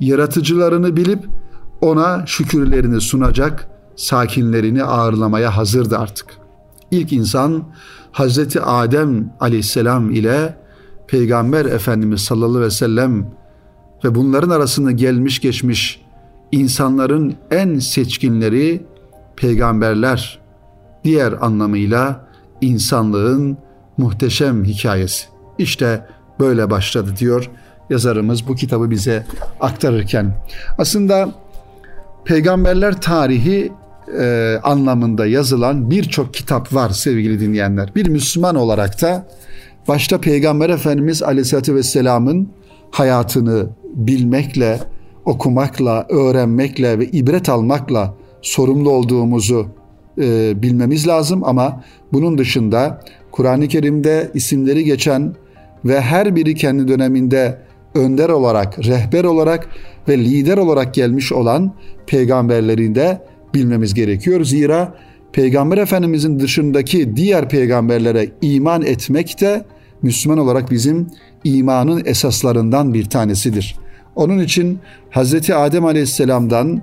yaratıcılarını 0.00 0.96
bilip 0.96 1.28
ona 1.80 2.26
şükürlerini 2.26 3.00
sunacak, 3.00 3.68
sakinlerini 3.96 4.84
ağırlamaya 4.84 5.56
hazırdı 5.56 5.98
artık. 5.98 6.26
İlk 6.90 7.12
insan 7.12 7.64
Hazreti 8.12 8.60
Adem 8.60 9.32
aleyhisselam 9.40 10.10
ile 10.10 10.56
Peygamber 11.06 11.64
Efendimiz 11.64 12.20
sallallahu 12.20 12.48
aleyhi 12.48 12.64
ve 12.64 12.70
sellem 12.70 13.26
ve 14.04 14.14
bunların 14.14 14.50
arasında 14.50 14.90
gelmiş 14.90 15.40
geçmiş 15.40 16.02
insanların 16.52 17.34
en 17.50 17.78
seçkinleri 17.78 18.86
peygamberler 19.36 20.38
diğer 21.04 21.34
anlamıyla 21.40 22.28
insanlığın 22.60 23.58
muhteşem 23.96 24.64
hikayesi. 24.64 25.26
İşte 25.58 26.06
böyle 26.40 26.70
başladı 26.70 27.10
diyor 27.18 27.50
yazarımız 27.90 28.48
bu 28.48 28.54
kitabı 28.54 28.90
bize 28.90 29.26
aktarırken. 29.60 30.34
Aslında 30.78 31.28
peygamberler 32.24 33.00
tarihi 33.00 33.72
e, 34.20 34.54
anlamında 34.62 35.26
yazılan 35.26 35.90
birçok 35.90 36.34
kitap 36.34 36.74
var 36.74 36.90
sevgili 36.90 37.40
dinleyenler. 37.40 37.94
Bir 37.94 38.08
Müslüman 38.08 38.54
olarak 38.54 39.02
da 39.02 39.26
başta 39.88 40.20
Peygamber 40.20 40.70
Efendimiz 40.70 41.22
Aleyhisselatü 41.22 41.74
Vesselam'ın 41.74 42.48
hayatını 42.90 43.66
bilmekle, 43.94 44.80
okumakla, 45.24 46.06
öğrenmekle 46.08 46.98
ve 46.98 47.06
ibret 47.06 47.48
almakla 47.48 48.14
sorumlu 48.42 48.90
olduğumuzu 48.90 49.66
e, 50.20 50.62
bilmemiz 50.62 51.08
lazım 51.08 51.44
ama 51.44 51.84
bunun 52.12 52.38
dışında 52.38 53.00
Kur'an-ı 53.32 53.68
Kerim'de 53.68 54.30
isimleri 54.34 54.84
geçen 54.84 55.34
ve 55.84 56.00
her 56.00 56.36
biri 56.36 56.54
kendi 56.54 56.88
döneminde 56.88 57.58
önder 57.98 58.28
olarak, 58.28 58.86
rehber 58.86 59.24
olarak 59.24 59.68
ve 60.08 60.18
lider 60.18 60.56
olarak 60.56 60.94
gelmiş 60.94 61.32
olan 61.32 61.74
peygamberlerin 62.06 62.94
de 62.94 63.22
bilmemiz 63.54 63.94
gerekiyor. 63.94 64.44
Zira 64.44 64.94
Peygamber 65.32 65.78
Efendimizin 65.78 66.40
dışındaki 66.40 67.16
diğer 67.16 67.48
peygamberlere 67.48 68.28
iman 68.42 68.82
etmek 68.82 69.40
de 69.40 69.64
Müslüman 70.02 70.38
olarak 70.38 70.70
bizim 70.70 71.06
imanın 71.44 72.02
esaslarından 72.04 72.94
bir 72.94 73.04
tanesidir. 73.04 73.76
Onun 74.16 74.38
için 74.38 74.78
Hz. 75.10 75.50
Adem 75.50 75.84
Aleyhisselam'dan 75.84 76.82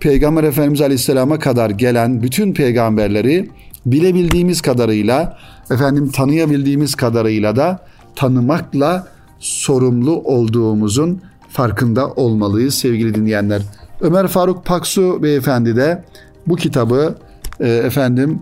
Peygamber 0.00 0.44
Efendimiz 0.44 0.80
Aleyhisselam'a 0.80 1.38
kadar 1.38 1.70
gelen 1.70 2.22
bütün 2.22 2.54
peygamberleri 2.54 3.48
bilebildiğimiz 3.86 4.60
kadarıyla, 4.60 5.38
efendim 5.70 6.10
tanıyabildiğimiz 6.10 6.94
kadarıyla 6.94 7.56
da 7.56 7.84
tanımakla 8.16 9.06
sorumlu 9.42 10.20
olduğumuzun 10.24 11.20
farkında 11.48 12.10
olmalıyız 12.12 12.74
sevgili 12.74 13.14
dinleyenler. 13.14 13.62
Ömer 14.00 14.28
Faruk 14.28 14.64
Paksu 14.64 15.22
beyefendi 15.22 15.76
de 15.76 16.04
bu 16.46 16.56
kitabı 16.56 17.14
e, 17.60 17.68
efendim 17.68 18.38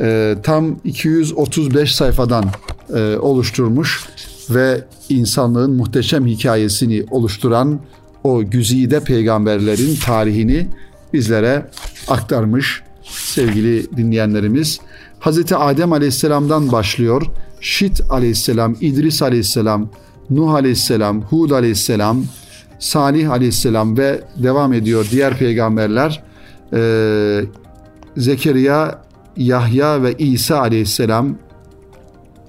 e, 0.00 0.36
tam 0.42 0.76
235 0.84 1.94
sayfadan 1.94 2.44
e, 2.94 3.16
oluşturmuş 3.16 4.04
ve 4.50 4.84
insanlığın 5.08 5.72
muhteşem 5.72 6.26
hikayesini 6.26 7.04
oluşturan 7.10 7.80
o 8.24 8.44
güzide 8.44 9.00
peygamberlerin 9.00 9.96
tarihini 9.96 10.66
bizlere 11.12 11.66
aktarmış 12.08 12.82
sevgili 13.02 13.96
dinleyenlerimiz. 13.96 14.80
Hazreti 15.18 15.56
Adem 15.56 15.92
Aleyhisselam'dan 15.92 16.72
başlıyor. 16.72 17.22
Şit 17.60 18.00
Aleyhisselam, 18.10 18.76
İdris 18.80 19.22
Aleyhisselam, 19.22 19.88
Nuh 20.30 20.54
Aleyhisselam, 20.54 21.22
Hud 21.22 21.50
Aleyhisselam, 21.50 22.24
Salih 22.78 23.30
Aleyhisselam 23.30 23.98
ve 23.98 24.20
devam 24.36 24.72
ediyor 24.72 25.06
diğer 25.10 25.38
peygamberler. 25.38 26.22
Ee, 26.72 27.40
Zekeriya, 28.16 29.02
Yahya 29.36 30.02
ve 30.02 30.14
İsa 30.18 30.58
Aleyhisselam 30.58 31.34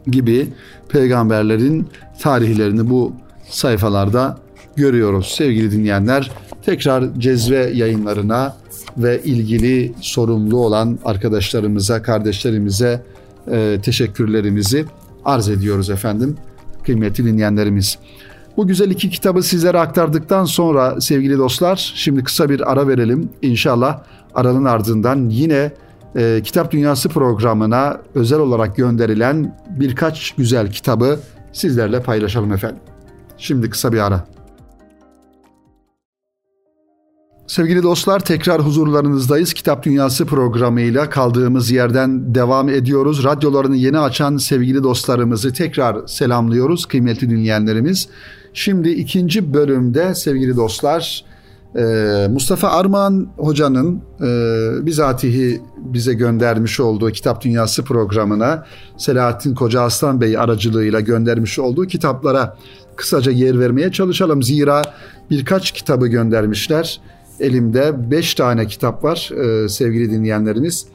gibi 0.07 0.47
peygamberlerin 0.89 1.87
tarihlerini 2.19 2.89
bu 2.89 3.13
sayfalarda 3.49 4.37
görüyoruz. 4.75 5.33
Sevgili 5.37 5.71
dinleyenler 5.71 6.31
tekrar 6.65 7.19
cezve 7.19 7.71
yayınlarına 7.73 8.55
ve 8.97 9.21
ilgili 9.23 9.93
sorumlu 10.01 10.57
olan 10.57 10.99
arkadaşlarımıza, 11.05 12.01
kardeşlerimize 12.01 13.03
e, 13.51 13.79
teşekkürlerimizi 13.83 14.85
arz 15.25 15.49
ediyoruz 15.49 15.89
efendim 15.89 16.37
kıymetli 16.85 17.25
dinleyenlerimiz. 17.25 17.97
Bu 18.57 18.67
güzel 18.67 18.91
iki 18.91 19.09
kitabı 19.09 19.43
sizlere 19.43 19.79
aktardıktan 19.79 20.45
sonra 20.45 21.01
sevgili 21.01 21.37
dostlar 21.37 21.93
şimdi 21.95 22.23
kısa 22.23 22.49
bir 22.49 22.71
ara 22.71 22.87
verelim. 22.87 23.29
İnşallah 23.41 23.99
aranın 24.35 24.65
ardından 24.65 25.29
yine 25.29 25.71
e, 26.15 26.41
Kitap 26.43 26.71
Dünyası 26.71 27.09
programına 27.09 28.01
özel 28.15 28.39
olarak 28.39 28.75
gönderilen 28.75 29.57
birkaç 29.69 30.31
güzel 30.31 30.71
kitabı 30.71 31.19
sizlerle 31.53 32.01
paylaşalım 32.01 32.53
efendim. 32.53 32.81
Şimdi 33.37 33.69
kısa 33.69 33.93
bir 33.93 33.99
ara. 33.99 34.25
Sevgili 37.51 37.83
dostlar 37.83 38.19
tekrar 38.19 38.61
huzurlarınızdayız. 38.61 39.53
Kitap 39.53 39.83
Dünyası 39.83 40.25
programıyla 40.25 41.09
kaldığımız 41.09 41.71
yerden 41.71 42.35
devam 42.35 42.69
ediyoruz. 42.69 43.23
Radyolarını 43.23 43.75
yeni 43.75 43.99
açan 43.99 44.37
sevgili 44.37 44.83
dostlarımızı 44.83 45.53
tekrar 45.53 46.07
selamlıyoruz 46.07 46.85
kıymetli 46.85 47.29
dinleyenlerimiz. 47.29 48.07
Şimdi 48.53 48.89
ikinci 48.89 49.53
bölümde 49.53 50.15
sevgili 50.15 50.55
dostlar 50.55 51.25
e, 51.75 51.83
Mustafa 52.29 52.69
Armağan 52.69 53.27
Hoca'nın 53.37 54.01
e, 54.21 54.85
bizatihi 54.85 55.61
bize 55.77 56.13
göndermiş 56.13 56.79
olduğu 56.79 57.11
Kitap 57.11 57.43
Dünyası 57.43 57.83
programına 57.83 58.65
Selahattin 58.97 59.55
Koca 59.55 59.81
Aslan 59.81 60.21
Bey 60.21 60.37
aracılığıyla 60.37 60.99
göndermiş 60.99 61.59
olduğu 61.59 61.87
kitaplara 61.87 62.57
kısaca 62.95 63.31
yer 63.31 63.59
vermeye 63.59 63.91
çalışalım. 63.91 64.43
Zira 64.43 64.81
birkaç 65.29 65.71
kitabı 65.71 66.07
göndermişler 66.07 67.01
elimde 67.41 68.11
5 68.11 68.33
tane 68.33 68.67
kitap 68.67 69.03
var 69.03 69.31
e, 69.31 69.69
sevgili 69.69 70.11
dinleyenlerimiz. 70.11 70.85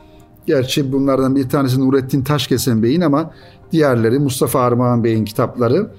Gerçi 0.47 0.93
bunlardan 0.93 1.37
bir 1.37 1.49
tanesi 1.49 1.81
Nurettin 1.81 2.25
Taşkesen 2.25 2.83
Bey'in 2.83 3.01
ama 3.01 3.31
diğerleri 3.73 4.19
Mustafa 4.19 4.61
Armağan 4.61 5.05
Bey'in 5.05 5.25
kitapları. 5.25 5.91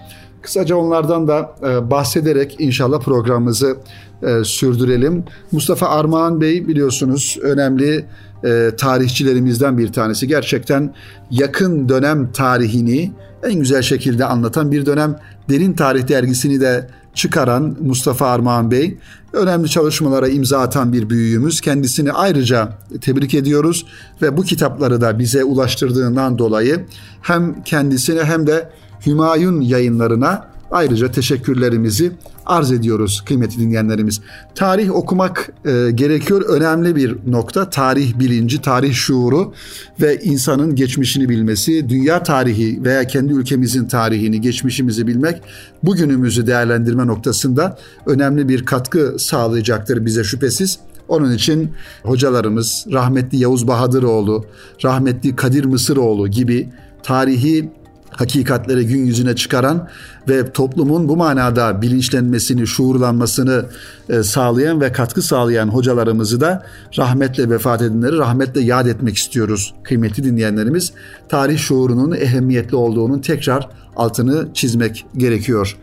Kısaca 0.41 0.75
onlardan 0.75 1.27
da 1.27 1.55
e, 1.63 1.91
bahsederek 1.91 2.55
inşallah 2.59 2.99
programımızı 2.99 3.77
e, 4.23 4.43
sürdürelim. 4.43 5.23
Mustafa 5.51 5.87
Armağan 5.87 6.41
Bey 6.41 6.67
biliyorsunuz 6.67 7.37
önemli 7.41 8.05
e, 8.43 8.71
tarihçilerimizden 8.77 9.77
bir 9.77 9.93
tanesi. 9.93 10.27
Gerçekten 10.27 10.93
yakın 11.31 11.89
dönem 11.89 12.31
tarihini 12.31 13.11
en 13.43 13.59
güzel 13.59 13.81
şekilde 13.81 14.25
anlatan 14.25 14.71
bir 14.71 14.85
dönem 14.85 15.15
Derin 15.49 15.73
Tarih 15.73 16.07
dergisini 16.07 16.61
de 16.61 16.87
çıkaran 17.13 17.77
Mustafa 17.81 18.27
Armağan 18.27 18.71
Bey 18.71 18.97
önemli 19.37 19.69
çalışmalara 19.69 20.27
imza 20.27 20.59
atan 20.59 20.93
bir 20.93 21.09
büyüğümüz. 21.09 21.61
Kendisini 21.61 22.11
ayrıca 22.11 22.77
tebrik 23.01 23.33
ediyoruz 23.33 23.85
ve 24.21 24.37
bu 24.37 24.43
kitapları 24.43 25.01
da 25.01 25.19
bize 25.19 25.43
ulaştırdığından 25.43 26.37
dolayı 26.37 26.85
hem 27.21 27.63
kendisine 27.63 28.23
hem 28.23 28.47
de 28.47 28.69
Hümayun 29.05 29.61
yayınlarına 29.61 30.47
ayrıca 30.71 31.11
teşekkürlerimizi 31.11 32.11
arz 32.45 32.71
ediyoruz 32.71 33.23
kıymetli 33.25 33.59
dinleyenlerimiz. 33.59 34.21
Tarih 34.55 34.95
okumak 34.95 35.53
e, 35.65 35.91
gerekiyor. 35.91 36.41
Önemli 36.41 36.95
bir 36.95 37.15
nokta. 37.27 37.69
Tarih 37.69 38.19
bilinci, 38.19 38.61
tarih 38.61 38.93
şuuru 38.93 39.53
ve 40.01 40.19
insanın 40.19 40.75
geçmişini 40.75 41.29
bilmesi, 41.29 41.89
dünya 41.89 42.23
tarihi 42.23 42.83
veya 42.83 43.07
kendi 43.07 43.33
ülkemizin 43.33 43.87
tarihini, 43.87 44.41
geçmişimizi 44.41 45.07
bilmek 45.07 45.41
bugünümüzü 45.83 46.47
değerlendirme 46.47 47.07
noktasında 47.07 47.77
önemli 48.05 48.49
bir 48.49 48.65
katkı 48.65 49.15
sağlayacaktır 49.19 50.05
bize 50.05 50.23
şüphesiz. 50.23 50.79
Onun 51.07 51.33
için 51.33 51.71
hocalarımız 52.03 52.85
rahmetli 52.91 53.37
Yavuz 53.37 53.67
Bahadıroğlu, 53.67 54.45
rahmetli 54.83 55.35
Kadir 55.35 55.65
Mısıroğlu 55.65 56.27
gibi 56.27 56.69
tarihi 57.03 57.69
hakikatleri 58.17 58.87
gün 58.87 59.05
yüzüne 59.05 59.35
çıkaran 59.35 59.87
ve 60.29 60.51
toplumun 60.51 61.07
bu 61.07 61.17
manada 61.17 61.81
bilinçlenmesini, 61.81 62.67
şuurlanmasını 62.67 63.65
e, 64.09 64.23
sağlayan 64.23 64.81
ve 64.81 64.91
katkı 64.91 65.21
sağlayan 65.21 65.67
hocalarımızı 65.67 66.41
da 66.41 66.65
rahmetle 66.97 67.49
vefat 67.49 67.81
edenleri 67.81 68.17
rahmetle 68.17 68.61
yad 68.61 68.85
etmek 68.85 69.17
istiyoruz 69.17 69.73
kıymetli 69.83 70.23
dinleyenlerimiz. 70.23 70.93
Tarih 71.29 71.57
şuurunun 71.57 72.11
ehemmiyetli 72.11 72.75
olduğunun 72.75 73.19
tekrar 73.19 73.69
altını 73.95 74.47
çizmek 74.53 75.05
gerekiyor. 75.17 75.77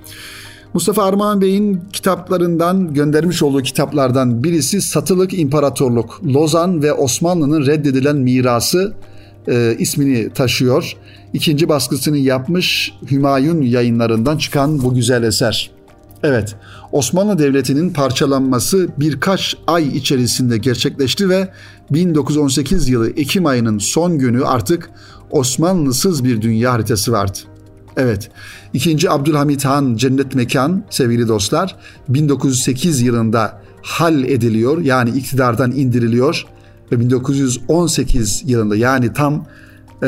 Mustafa 0.75 1.05
Armağan 1.05 1.41
Bey'in 1.41 1.81
kitaplarından 1.93 2.95
göndermiş 2.95 3.43
olduğu 3.43 3.63
kitaplardan 3.63 4.45
birisi 4.45 4.83
Satılık 4.83 5.39
İmparatorluk, 5.39 6.21
Lozan 6.25 6.83
ve 6.83 6.93
Osmanlı'nın 6.93 7.67
reddedilen 7.67 8.17
mirası 8.17 8.95
e, 9.49 9.77
ismini 9.79 10.31
taşıyor. 10.31 10.97
İkinci 11.33 11.69
baskısını 11.69 12.19
yapmış 12.19 12.95
Hümayun 13.11 13.63
yayınlarından 13.63 14.39
çıkan 14.39 14.83
bu 14.83 14.95
güzel 14.95 15.23
eser. 15.23 15.71
Evet, 16.23 16.57
Osmanlı 16.93 17.39
Devleti'nin 17.39 17.91
parçalanması 17.91 18.89
birkaç 18.97 19.57
ay 19.67 19.97
içerisinde 19.97 20.59
gerçekleşti 20.59 21.29
ve 21.29 21.49
1918 21.91 22.89
yılı 22.89 23.11
Ekim 23.11 23.47
ayının 23.47 23.79
son 23.79 24.19
günü 24.19 24.45
artık 24.45 24.91
Osmanlısız 25.31 26.25
bir 26.25 26.43
dünya 26.43 26.73
haritası 26.73 27.13
vardı. 27.13 27.39
Evet, 27.97 28.31
2. 28.73 29.11
Abdülhamit 29.11 29.65
Han 29.65 29.97
Cennet 29.97 30.35
Mekan 30.35 30.85
sevgili 30.91 31.29
dostlar 31.29 31.77
1908 32.09 33.01
yılında 33.01 33.61
hal 33.83 34.25
ediliyor 34.25 34.83
yani 34.83 35.11
iktidardan 35.11 35.73
indiriliyor 35.73 36.47
ve 36.93 37.01
1918 37.01 38.43
yılında 38.47 38.77
yani 38.77 39.13
tam 39.13 39.47
e, 40.03 40.07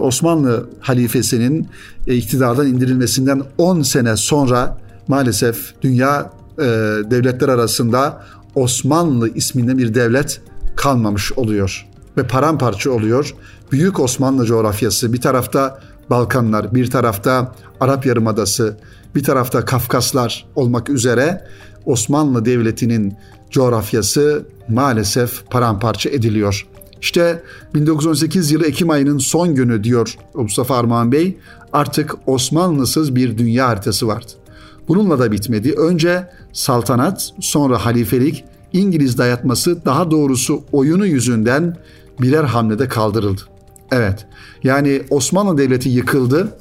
Osmanlı 0.00 0.66
halifesinin 0.80 1.68
e, 2.06 2.14
iktidardan 2.14 2.66
indirilmesinden 2.66 3.42
10 3.58 3.82
sene 3.82 4.16
sonra 4.16 4.78
maalesef 5.08 5.74
dünya 5.82 6.30
e, 6.58 6.62
devletler 7.10 7.48
arasında 7.48 8.22
Osmanlı 8.54 9.34
isminde 9.34 9.78
bir 9.78 9.94
devlet 9.94 10.40
kalmamış 10.76 11.32
oluyor 11.32 11.86
ve 12.16 12.22
paramparça 12.22 12.90
oluyor. 12.90 13.34
Büyük 13.72 14.00
Osmanlı 14.00 14.46
coğrafyası 14.46 15.12
bir 15.12 15.20
tarafta 15.20 15.80
Balkanlar, 16.10 16.74
bir 16.74 16.90
tarafta 16.90 17.54
Arap 17.80 18.06
Yarımadası, 18.06 18.76
bir 19.14 19.24
tarafta 19.24 19.64
Kafkaslar 19.64 20.46
olmak 20.56 20.90
üzere 20.90 21.44
Osmanlı 21.86 22.44
Devleti'nin 22.44 23.14
coğrafyası 23.50 24.46
maalesef 24.68 25.50
paramparça 25.50 26.10
ediliyor. 26.10 26.66
İşte 27.00 27.42
1918 27.74 28.50
yılı 28.50 28.66
Ekim 28.66 28.90
ayının 28.90 29.18
son 29.18 29.54
günü 29.54 29.84
diyor 29.84 30.16
Mustafa 30.34 30.76
Armağan 30.76 31.12
Bey 31.12 31.38
artık 31.72 32.14
Osmanlısız 32.26 33.14
bir 33.14 33.38
dünya 33.38 33.68
haritası 33.68 34.06
vardı. 34.06 34.32
Bununla 34.88 35.18
da 35.18 35.32
bitmedi. 35.32 35.72
Önce 35.72 36.26
saltanat, 36.52 37.30
sonra 37.40 37.84
halifelik, 37.84 38.44
İngiliz 38.72 39.18
dayatması 39.18 39.84
daha 39.84 40.10
doğrusu 40.10 40.64
oyunu 40.72 41.06
yüzünden 41.06 41.76
birer 42.20 42.44
hamlede 42.44 42.88
kaldırıldı. 42.88 43.40
Evet. 43.92 44.26
Yani 44.62 45.02
Osmanlı 45.10 45.58
Devleti 45.58 45.88
yıkıldı 45.88 46.56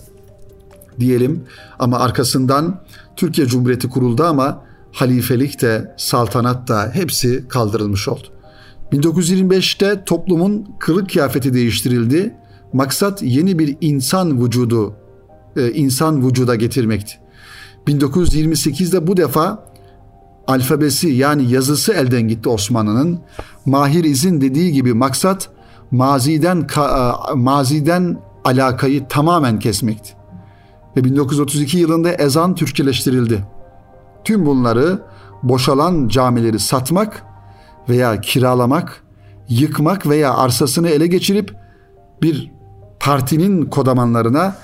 diyelim 0.99 1.43
ama 1.79 1.99
arkasından 1.99 2.81
Türkiye 3.15 3.47
Cumhuriyeti 3.47 3.89
kuruldu 3.89 4.23
ama 4.23 4.63
halifelik 4.91 5.61
de 5.61 5.95
saltanat 5.97 6.67
da 6.67 6.89
hepsi 6.93 7.47
kaldırılmış 7.47 8.07
oldu. 8.07 8.27
1925'te 8.91 10.03
toplumun 10.05 10.67
kılık 10.79 11.09
kıyafeti 11.09 11.53
değiştirildi. 11.53 12.35
Maksat 12.73 13.23
yeni 13.23 13.59
bir 13.59 13.77
insan 13.81 14.45
vücudu, 14.45 14.95
e, 15.55 15.71
insan 15.71 16.27
vücuda 16.27 16.55
getirmekti. 16.55 17.13
1928'de 17.87 19.07
bu 19.07 19.17
defa 19.17 19.67
alfabesi 20.47 21.09
yani 21.09 21.51
yazısı 21.51 21.93
elden 21.93 22.27
gitti 22.27 22.49
Osmanlı'nın. 22.49 23.19
Mahir 23.65 24.03
İz'in 24.03 24.41
dediği 24.41 24.73
gibi 24.73 24.93
maksat 24.93 25.49
maziden 25.91 26.67
maziden 27.35 28.17
alakayı 28.43 29.07
tamamen 29.07 29.59
kesmekti. 29.59 30.16
Ve 30.97 31.03
1932 31.03 31.77
yılında 31.77 32.11
ezan 32.11 32.55
Türkçeleştirildi. 32.55 33.43
Tüm 34.23 34.45
bunları 34.45 34.99
boşalan 35.43 36.07
camileri 36.07 36.59
satmak 36.59 37.23
veya 37.89 38.21
kiralamak, 38.21 39.03
yıkmak 39.49 40.09
veya 40.09 40.33
arsasını 40.33 40.89
ele 40.89 41.07
geçirip 41.07 41.55
bir 42.21 42.51
partinin 42.99 43.65
kodamanlarına 43.65 44.55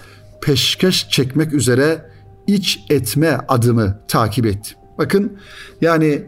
peşkeş 0.42 1.10
çekmek 1.10 1.54
üzere 1.54 2.10
iç 2.48 2.86
etme 2.90 3.38
adımı 3.48 4.00
takip 4.08 4.46
etti. 4.46 4.76
Bakın 4.98 5.38
yani 5.82 6.24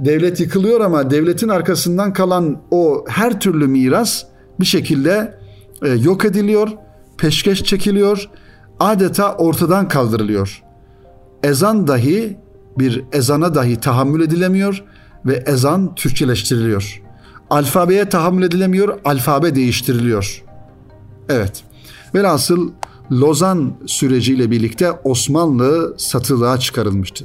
devlet 0.00 0.40
yıkılıyor 0.40 0.80
ama 0.80 1.10
devletin 1.10 1.48
arkasından 1.48 2.12
kalan 2.12 2.62
o 2.70 3.04
her 3.08 3.40
türlü 3.40 3.66
miras 3.66 4.24
bir 4.60 4.66
şekilde 4.66 5.38
e, 5.82 5.88
yok 5.88 6.24
ediliyor, 6.24 6.68
peşkeş 7.18 7.64
çekiliyor, 7.64 8.28
adeta 8.80 9.34
ortadan 9.34 9.88
kaldırılıyor. 9.88 10.62
Ezan 11.42 11.86
dahi 11.86 12.38
bir 12.78 13.04
ezana 13.12 13.54
dahi 13.54 13.80
tahammül 13.80 14.20
edilemiyor 14.20 14.84
ve 15.26 15.44
ezan 15.46 15.94
Türkçeleştiriliyor. 15.94 17.02
Alfabeye 17.50 18.08
tahammül 18.08 18.42
edilemiyor, 18.42 18.98
alfabe 19.04 19.54
değiştiriliyor. 19.54 20.44
Evet. 21.28 21.62
Velhasıl 22.14 22.70
Lozan 23.12 23.72
süreciyle 23.86 24.50
birlikte 24.50 24.92
Osmanlı 24.92 25.94
satılığa 25.98 26.58
çıkarılmıştı. 26.58 27.24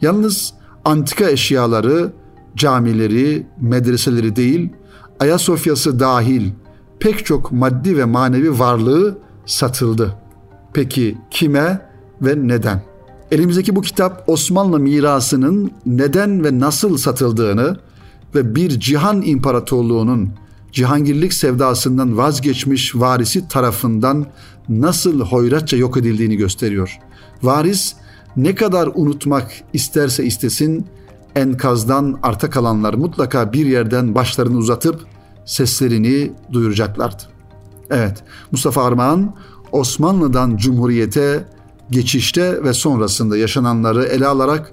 Yalnız 0.00 0.54
antika 0.84 1.30
eşyaları, 1.30 2.12
camileri, 2.56 3.46
medreseleri 3.60 4.36
değil, 4.36 4.68
Ayasofya'sı 5.20 6.00
dahil 6.00 6.50
pek 7.00 7.26
çok 7.26 7.52
maddi 7.52 7.96
ve 7.96 8.04
manevi 8.04 8.58
varlığı 8.58 9.18
satıldı. 9.46 10.21
Peki 10.72 11.18
kime 11.30 11.80
ve 12.22 12.48
neden? 12.48 12.82
Elimizdeki 13.30 13.76
bu 13.76 13.82
kitap 13.82 14.24
Osmanlı 14.26 14.78
mirasının 14.80 15.70
neden 15.86 16.44
ve 16.44 16.58
nasıl 16.60 16.96
satıldığını 16.96 17.76
ve 18.34 18.54
bir 18.54 18.80
cihan 18.80 19.22
imparatorluğunun 19.22 20.30
cihangirlik 20.72 21.32
sevdasından 21.34 22.16
vazgeçmiş 22.16 22.96
varisi 22.96 23.48
tarafından 23.48 24.26
nasıl 24.68 25.20
hoyratça 25.20 25.76
yok 25.76 25.96
edildiğini 25.96 26.36
gösteriyor. 26.36 26.98
Varis 27.42 27.94
ne 28.36 28.54
kadar 28.54 28.90
unutmak 28.94 29.52
isterse 29.72 30.24
istesin 30.24 30.86
enkazdan 31.36 32.18
arta 32.22 32.50
kalanlar 32.50 32.94
mutlaka 32.94 33.52
bir 33.52 33.66
yerden 33.66 34.14
başlarını 34.14 34.56
uzatıp 34.56 35.00
seslerini 35.44 36.32
duyuracaklardı. 36.52 37.22
Evet, 37.90 38.24
Mustafa 38.52 38.84
Armağan 38.84 39.34
Osmanlı'dan 39.72 40.56
Cumhuriyete 40.56 41.44
geçişte 41.90 42.64
ve 42.64 42.72
sonrasında 42.72 43.36
yaşananları 43.36 44.04
ele 44.04 44.26
alarak 44.26 44.72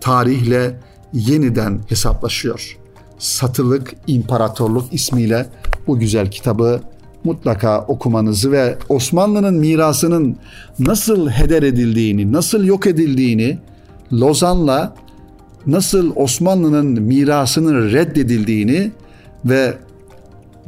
tarihle 0.00 0.80
yeniden 1.12 1.80
hesaplaşıyor. 1.88 2.78
Satılık 3.18 3.94
İmparatorluk 4.06 4.92
ismiyle 4.92 5.46
bu 5.86 5.98
güzel 5.98 6.30
kitabı 6.30 6.80
mutlaka 7.24 7.80
okumanızı 7.80 8.52
ve 8.52 8.78
Osmanlı'nın 8.88 9.54
mirasının 9.54 10.36
nasıl 10.78 11.28
heder 11.30 11.62
edildiğini, 11.62 12.32
nasıl 12.32 12.64
yok 12.64 12.86
edildiğini, 12.86 13.58
Lozan'la 14.12 14.94
nasıl 15.66 16.12
Osmanlı'nın 16.16 17.02
mirasının 17.02 17.92
reddedildiğini 17.92 18.92
ve 19.44 19.74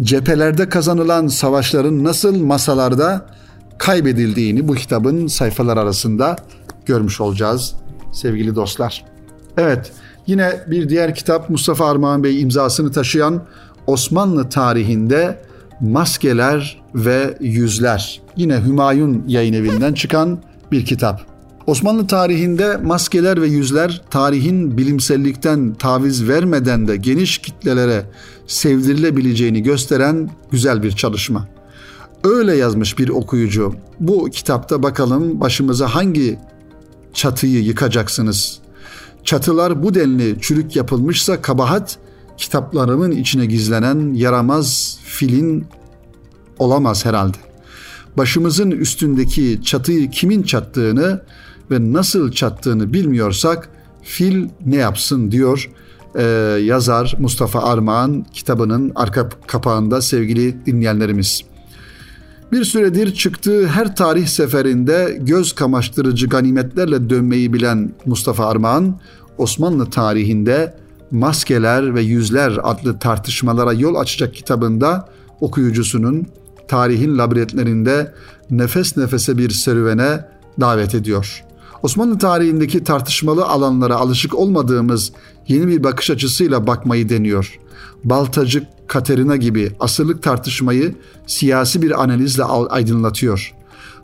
cephelerde 0.02 0.68
kazanılan 0.68 1.26
savaşların 1.26 2.04
nasıl 2.04 2.42
masalarda 2.42 3.26
kaybedildiğini 3.78 4.68
bu 4.68 4.74
kitabın 4.74 5.26
sayfalar 5.26 5.76
arasında 5.76 6.36
görmüş 6.86 7.20
olacağız 7.20 7.74
sevgili 8.12 8.54
dostlar. 8.54 9.04
Evet, 9.56 9.92
yine 10.26 10.60
bir 10.66 10.88
diğer 10.88 11.14
kitap 11.14 11.50
Mustafa 11.50 11.90
Armağan 11.90 12.24
Bey 12.24 12.40
imzasını 12.40 12.92
taşıyan 12.92 13.42
Osmanlı 13.86 14.48
tarihinde 14.48 15.38
Maskeler 15.80 16.82
ve 16.94 17.38
Yüzler. 17.40 18.20
Yine 18.36 18.64
Hümayun 18.66 19.24
yayın 19.26 19.52
evinden 19.52 19.92
çıkan 19.92 20.38
bir 20.72 20.84
kitap. 20.84 21.38
Osmanlı 21.66 22.06
tarihinde 22.06 22.76
maskeler 22.76 23.42
ve 23.42 23.46
yüzler 23.46 24.02
tarihin 24.10 24.78
bilimsellikten 24.78 25.74
taviz 25.74 26.28
vermeden 26.28 26.88
de 26.88 26.96
geniş 26.96 27.38
kitlelere 27.38 28.04
sevdirilebileceğini 28.46 29.62
gösteren 29.62 30.30
güzel 30.50 30.82
bir 30.82 30.92
çalışma. 30.92 31.48
Öyle 32.24 32.56
yazmış 32.56 32.98
bir 32.98 33.08
okuyucu. 33.08 33.74
Bu 34.00 34.30
kitapta 34.30 34.82
bakalım 34.82 35.40
başımıza 35.40 35.94
hangi 35.94 36.38
çatıyı 37.12 37.62
yıkacaksınız? 37.62 38.58
Çatılar 39.24 39.82
bu 39.82 39.94
denli 39.94 40.36
çürük 40.40 40.76
yapılmışsa 40.76 41.42
kabahat 41.42 41.98
kitaplarımın 42.36 43.10
içine 43.10 43.46
gizlenen 43.46 44.14
yaramaz 44.14 44.98
filin 45.04 45.66
olamaz 46.58 47.06
herhalde. 47.06 47.36
Başımızın 48.16 48.70
üstündeki 48.70 49.60
çatıyı 49.64 50.10
kimin 50.10 50.42
çattığını 50.42 51.22
ve 51.70 51.92
nasıl 51.92 52.32
çattığını 52.32 52.92
bilmiyorsak 52.92 53.68
fil 54.02 54.48
ne 54.66 54.76
yapsın 54.76 55.30
diyor 55.30 55.70
e, 56.14 56.22
yazar 56.64 57.16
Mustafa 57.18 57.62
Armağan 57.62 58.26
kitabının 58.32 58.92
arka 58.94 59.28
kapağında 59.46 60.02
sevgili 60.02 60.66
dinleyenlerimiz. 60.66 61.47
Bir 62.52 62.64
süredir 62.64 63.14
çıktığı 63.14 63.66
her 63.66 63.96
tarih 63.96 64.26
seferinde 64.26 65.18
göz 65.20 65.52
kamaştırıcı 65.52 66.28
ganimetlerle 66.28 67.10
dönmeyi 67.10 67.52
bilen 67.52 67.92
Mustafa 68.06 68.46
Armağan, 68.46 69.00
Osmanlı 69.38 69.90
tarihinde 69.90 70.74
Maskeler 71.10 71.94
ve 71.94 72.02
Yüzler 72.02 72.58
adlı 72.62 72.98
tartışmalara 72.98 73.72
yol 73.72 73.94
açacak 73.94 74.34
kitabında 74.34 75.08
okuyucusunun 75.40 76.26
tarihin 76.68 77.18
labirentlerinde 77.18 78.14
nefes 78.50 78.96
nefese 78.96 79.38
bir 79.38 79.50
serüvene 79.50 80.24
davet 80.60 80.94
ediyor. 80.94 81.44
Osmanlı 81.82 82.18
tarihindeki 82.18 82.84
tartışmalı 82.84 83.44
alanlara 83.46 83.96
alışık 83.96 84.34
olmadığımız 84.34 85.12
yeni 85.48 85.68
bir 85.68 85.84
bakış 85.84 86.10
açısıyla 86.10 86.66
bakmayı 86.66 87.08
deniyor. 87.08 87.58
Baltacı 88.04 88.66
Katerina 88.86 89.36
gibi 89.36 89.72
asırlık 89.80 90.22
tartışmayı 90.22 90.94
siyasi 91.26 91.82
bir 91.82 92.02
analizle 92.02 92.44
aydınlatıyor. 92.44 93.54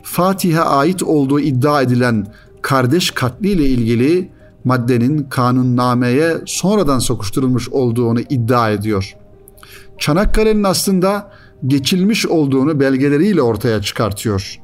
Fatih'e 0.03 0.61
ait 0.61 1.03
olduğu 1.03 1.39
iddia 1.39 1.81
edilen 1.81 2.27
kardeş 2.61 3.11
katli 3.11 3.49
ile 3.49 3.65
ilgili 3.65 4.29
maddenin 4.63 5.23
kanunnameye 5.23 6.37
sonradan 6.45 6.99
sokuşturulmuş 6.99 7.69
olduğunu 7.69 8.19
iddia 8.19 8.71
ediyor. 8.71 9.15
Çanakkale'nin 9.97 10.63
aslında 10.63 11.31
geçilmiş 11.67 12.25
olduğunu 12.25 12.79
belgeleriyle 12.79 13.41
ortaya 13.41 13.81
çıkartıyor. 13.81 14.59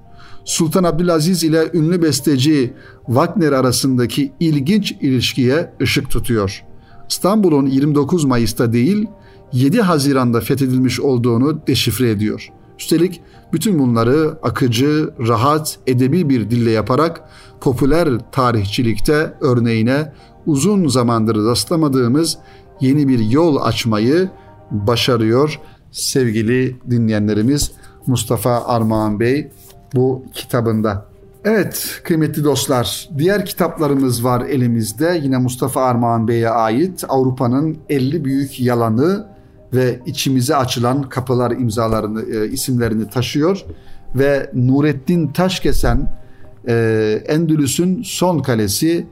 Sultan 0.46 0.84
Abdülaziz 0.84 1.44
ile 1.44 1.70
ünlü 1.74 2.02
besteci 2.02 2.74
Wagner 3.06 3.52
arasındaki 3.52 4.34
ilginç 4.40 4.92
ilişkiye 4.92 5.74
ışık 5.82 6.10
tutuyor. 6.10 6.64
İstanbul'un 7.12 7.66
29 7.66 8.26
Mayıs'ta 8.26 8.74
değil 8.74 9.08
7 9.54 9.82
Haziran'da 9.82 10.42
fethedilmiş 10.42 11.00
olduğunu 11.00 11.68
deşifre 11.68 12.10
ediyor. 12.10 12.50
Üstelik 12.80 13.22
bütün 13.54 13.80
bunları 13.80 14.40
akıcı, 14.44 15.10
rahat, 15.28 15.80
edebi 15.88 16.30
bir 16.30 16.50
dille 16.50 16.72
yaparak 16.72 17.30
popüler 17.62 18.10
tarihçilikte 18.32 19.34
örneğine 19.42 20.14
uzun 20.46 20.88
zamandır 20.88 21.46
rastlamadığımız 21.46 22.38
yeni 22.82 23.08
bir 23.08 23.20
yol 23.20 23.56
açmayı 23.62 24.30
başarıyor 24.72 25.60
sevgili 25.92 26.78
dinleyenlerimiz 26.90 27.72
Mustafa 28.08 28.66
Armağan 28.66 29.20
Bey 29.20 29.52
bu 29.96 30.26
kitabında. 30.34 31.11
Evet 31.46 32.02
kıymetli 32.04 32.44
dostlar 32.44 33.10
diğer 33.18 33.46
kitaplarımız 33.46 34.24
var 34.24 34.42
elimizde 34.42 35.20
yine 35.24 35.38
Mustafa 35.38 35.82
Armağan 35.82 36.28
Bey'e 36.28 36.50
ait 36.50 37.04
Avrupa'nın 37.10 37.78
50 37.90 38.26
büyük 38.26 38.60
yalanı 38.60 39.28
ve 39.74 40.00
içimize 40.06 40.56
açılan 40.56 41.02
kapılar 41.02 41.52
imzalarını 41.52 42.22
e, 42.22 42.48
isimlerini 42.48 43.10
taşıyor 43.10 43.66
ve 44.16 44.52
Nurettin 44.54 45.28
Taşkesen 45.28 46.14
e, 46.68 47.24
Endülüs'ün 47.28 48.04
son 48.04 48.40
kalesi 48.40 49.08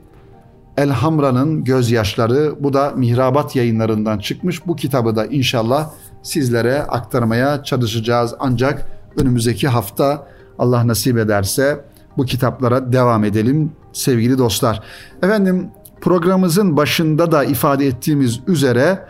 Elhamra'nın 0.76 1.64
gözyaşları 1.64 2.54
bu 2.60 2.72
da 2.72 2.90
Mihrabat 2.96 3.56
yayınlarından 3.56 4.18
çıkmış. 4.18 4.66
Bu 4.66 4.76
kitabı 4.76 5.16
da 5.16 5.26
inşallah 5.26 5.90
sizlere 6.22 6.82
aktarmaya 6.82 7.62
çalışacağız. 7.64 8.34
Ancak 8.38 8.86
önümüzdeki 9.16 9.68
hafta 9.68 10.26
Allah 10.58 10.86
nasip 10.86 11.18
ederse 11.18 11.89
bu 12.16 12.24
kitaplara 12.24 12.92
devam 12.92 13.24
edelim 13.24 13.72
sevgili 13.92 14.38
dostlar. 14.38 14.82
Efendim 15.22 15.70
programımızın 16.00 16.76
başında 16.76 17.32
da 17.32 17.44
ifade 17.44 17.86
ettiğimiz 17.86 18.40
üzere 18.46 19.06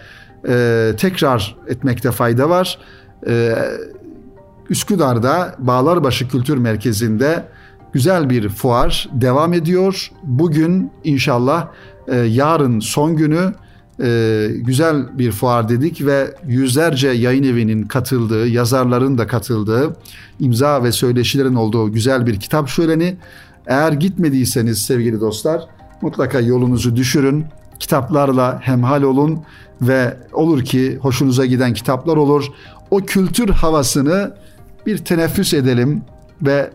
e, 0.49 0.93
tekrar 0.99 1.57
etmekte 1.69 2.11
fayda 2.11 2.51
var. 2.51 2.79
E, 3.27 3.55
Üsküdar'da 4.71 5.55
Bağlarbaşı 5.59 6.29
Kültür 6.29 6.57
Merkezi'nde 6.57 7.45
güzel 7.93 8.31
bir 8.31 8.49
fuar 8.49 9.09
devam 9.13 9.53
ediyor. 9.53 10.11
Bugün 10.23 10.93
inşallah 11.05 11.69
e, 12.09 12.17
yarın 12.17 12.81
son 12.81 13.17
günü 13.17 13.53
e, 14.03 14.49
güzel 14.55 15.19
bir 15.19 15.33
fuar 15.33 15.69
dedik 15.69 16.07
ve 16.07 16.35
yüzlerce 16.47 17.09
yayın 17.09 17.45
evinin 17.45 17.83
katıldığı, 17.83 18.49
yazarların 18.49 19.19
da 19.19 19.27
katıldığı, 19.27 19.97
imza 20.41 20.85
ve 20.85 20.93
söyleşilerin 20.93 21.55
olduğu 21.55 21.93
güzel 21.93 22.27
bir 22.27 22.41
kitap 22.41 22.69
şöleni. 22.69 23.17
Eğer 23.67 23.93
gitmediyseniz 23.93 24.79
sevgili 24.79 25.21
dostlar 25.21 25.67
mutlaka 26.03 26.41
yolunuzu 26.41 26.97
düşürün, 26.97 27.45
kitaplarla 27.81 28.61
hemhal 28.61 29.03
olun 29.03 29.43
ve 29.83 30.17
olur 30.33 30.65
ki 30.65 30.99
hoşunuza 31.03 31.47
giden 31.47 31.75
kitaplar 31.75 32.17
olur. 32.17 32.47
O 32.91 32.99
kültür 32.99 33.49
havasını 33.49 34.35
bir 34.87 34.99
teneffüs 34.99 35.55
edelim 35.55 36.03
ve 36.43 36.71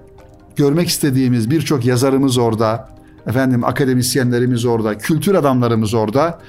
görmek 0.55 0.88
istediğimiz 0.88 1.49
birçok 1.49 1.85
yazarımız 1.85 2.38
orada, 2.38 2.89
efendim 3.27 3.63
akademisyenlerimiz 3.63 4.65
orada, 4.65 4.97
kültür 4.97 5.35
adamlarımız 5.35 5.93
orada. 5.93 6.39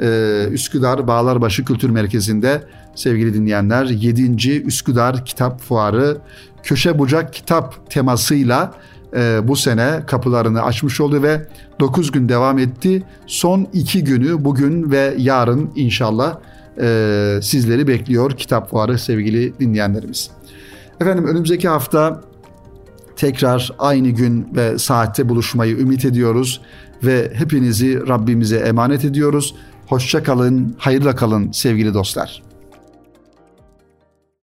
Ee, 0.00 0.48
Üsküdar 0.50 1.06
Bağlarbaşı 1.06 1.64
Kültür 1.64 1.90
Merkezi'nde 1.90 2.62
sevgili 2.94 3.34
dinleyenler 3.34 3.84
7. 3.84 4.62
Üsküdar 4.62 5.24
Kitap 5.24 5.60
Fuarı 5.60 6.18
köşe 6.62 6.98
bucak 6.98 7.32
kitap 7.32 7.90
temasıyla 7.90 8.74
e, 9.16 9.48
bu 9.48 9.56
sene 9.56 10.00
kapılarını 10.06 10.62
açmış 10.62 11.00
oldu 11.00 11.22
ve 11.22 11.46
9 11.80 12.12
gün 12.12 12.28
devam 12.28 12.58
etti. 12.58 13.02
Son 13.26 13.68
2 13.72 14.04
günü 14.04 14.44
bugün 14.44 14.90
ve 14.90 15.14
yarın 15.18 15.70
inşallah 15.76 16.38
e, 16.80 17.38
sizleri 17.42 17.86
bekliyor 17.86 18.30
kitap 18.30 18.70
fuarı 18.70 18.98
sevgili 18.98 19.58
dinleyenlerimiz. 19.60 20.30
Efendim 21.00 21.26
önümüzdeki 21.26 21.68
hafta 21.68 22.20
tekrar 23.16 23.72
aynı 23.78 24.08
gün 24.08 24.48
ve 24.56 24.78
saatte 24.78 25.28
buluşmayı 25.28 25.78
ümit 25.78 26.04
ediyoruz 26.04 26.60
ve 27.04 27.32
hepinizi 27.34 28.08
Rabbimize 28.08 28.56
emanet 28.56 29.04
ediyoruz. 29.04 29.54
Hoşça 29.86 30.22
kalın, 30.22 30.76
hayırla 30.78 31.16
kalın 31.16 31.52
sevgili 31.52 31.94
dostlar. 31.94 32.45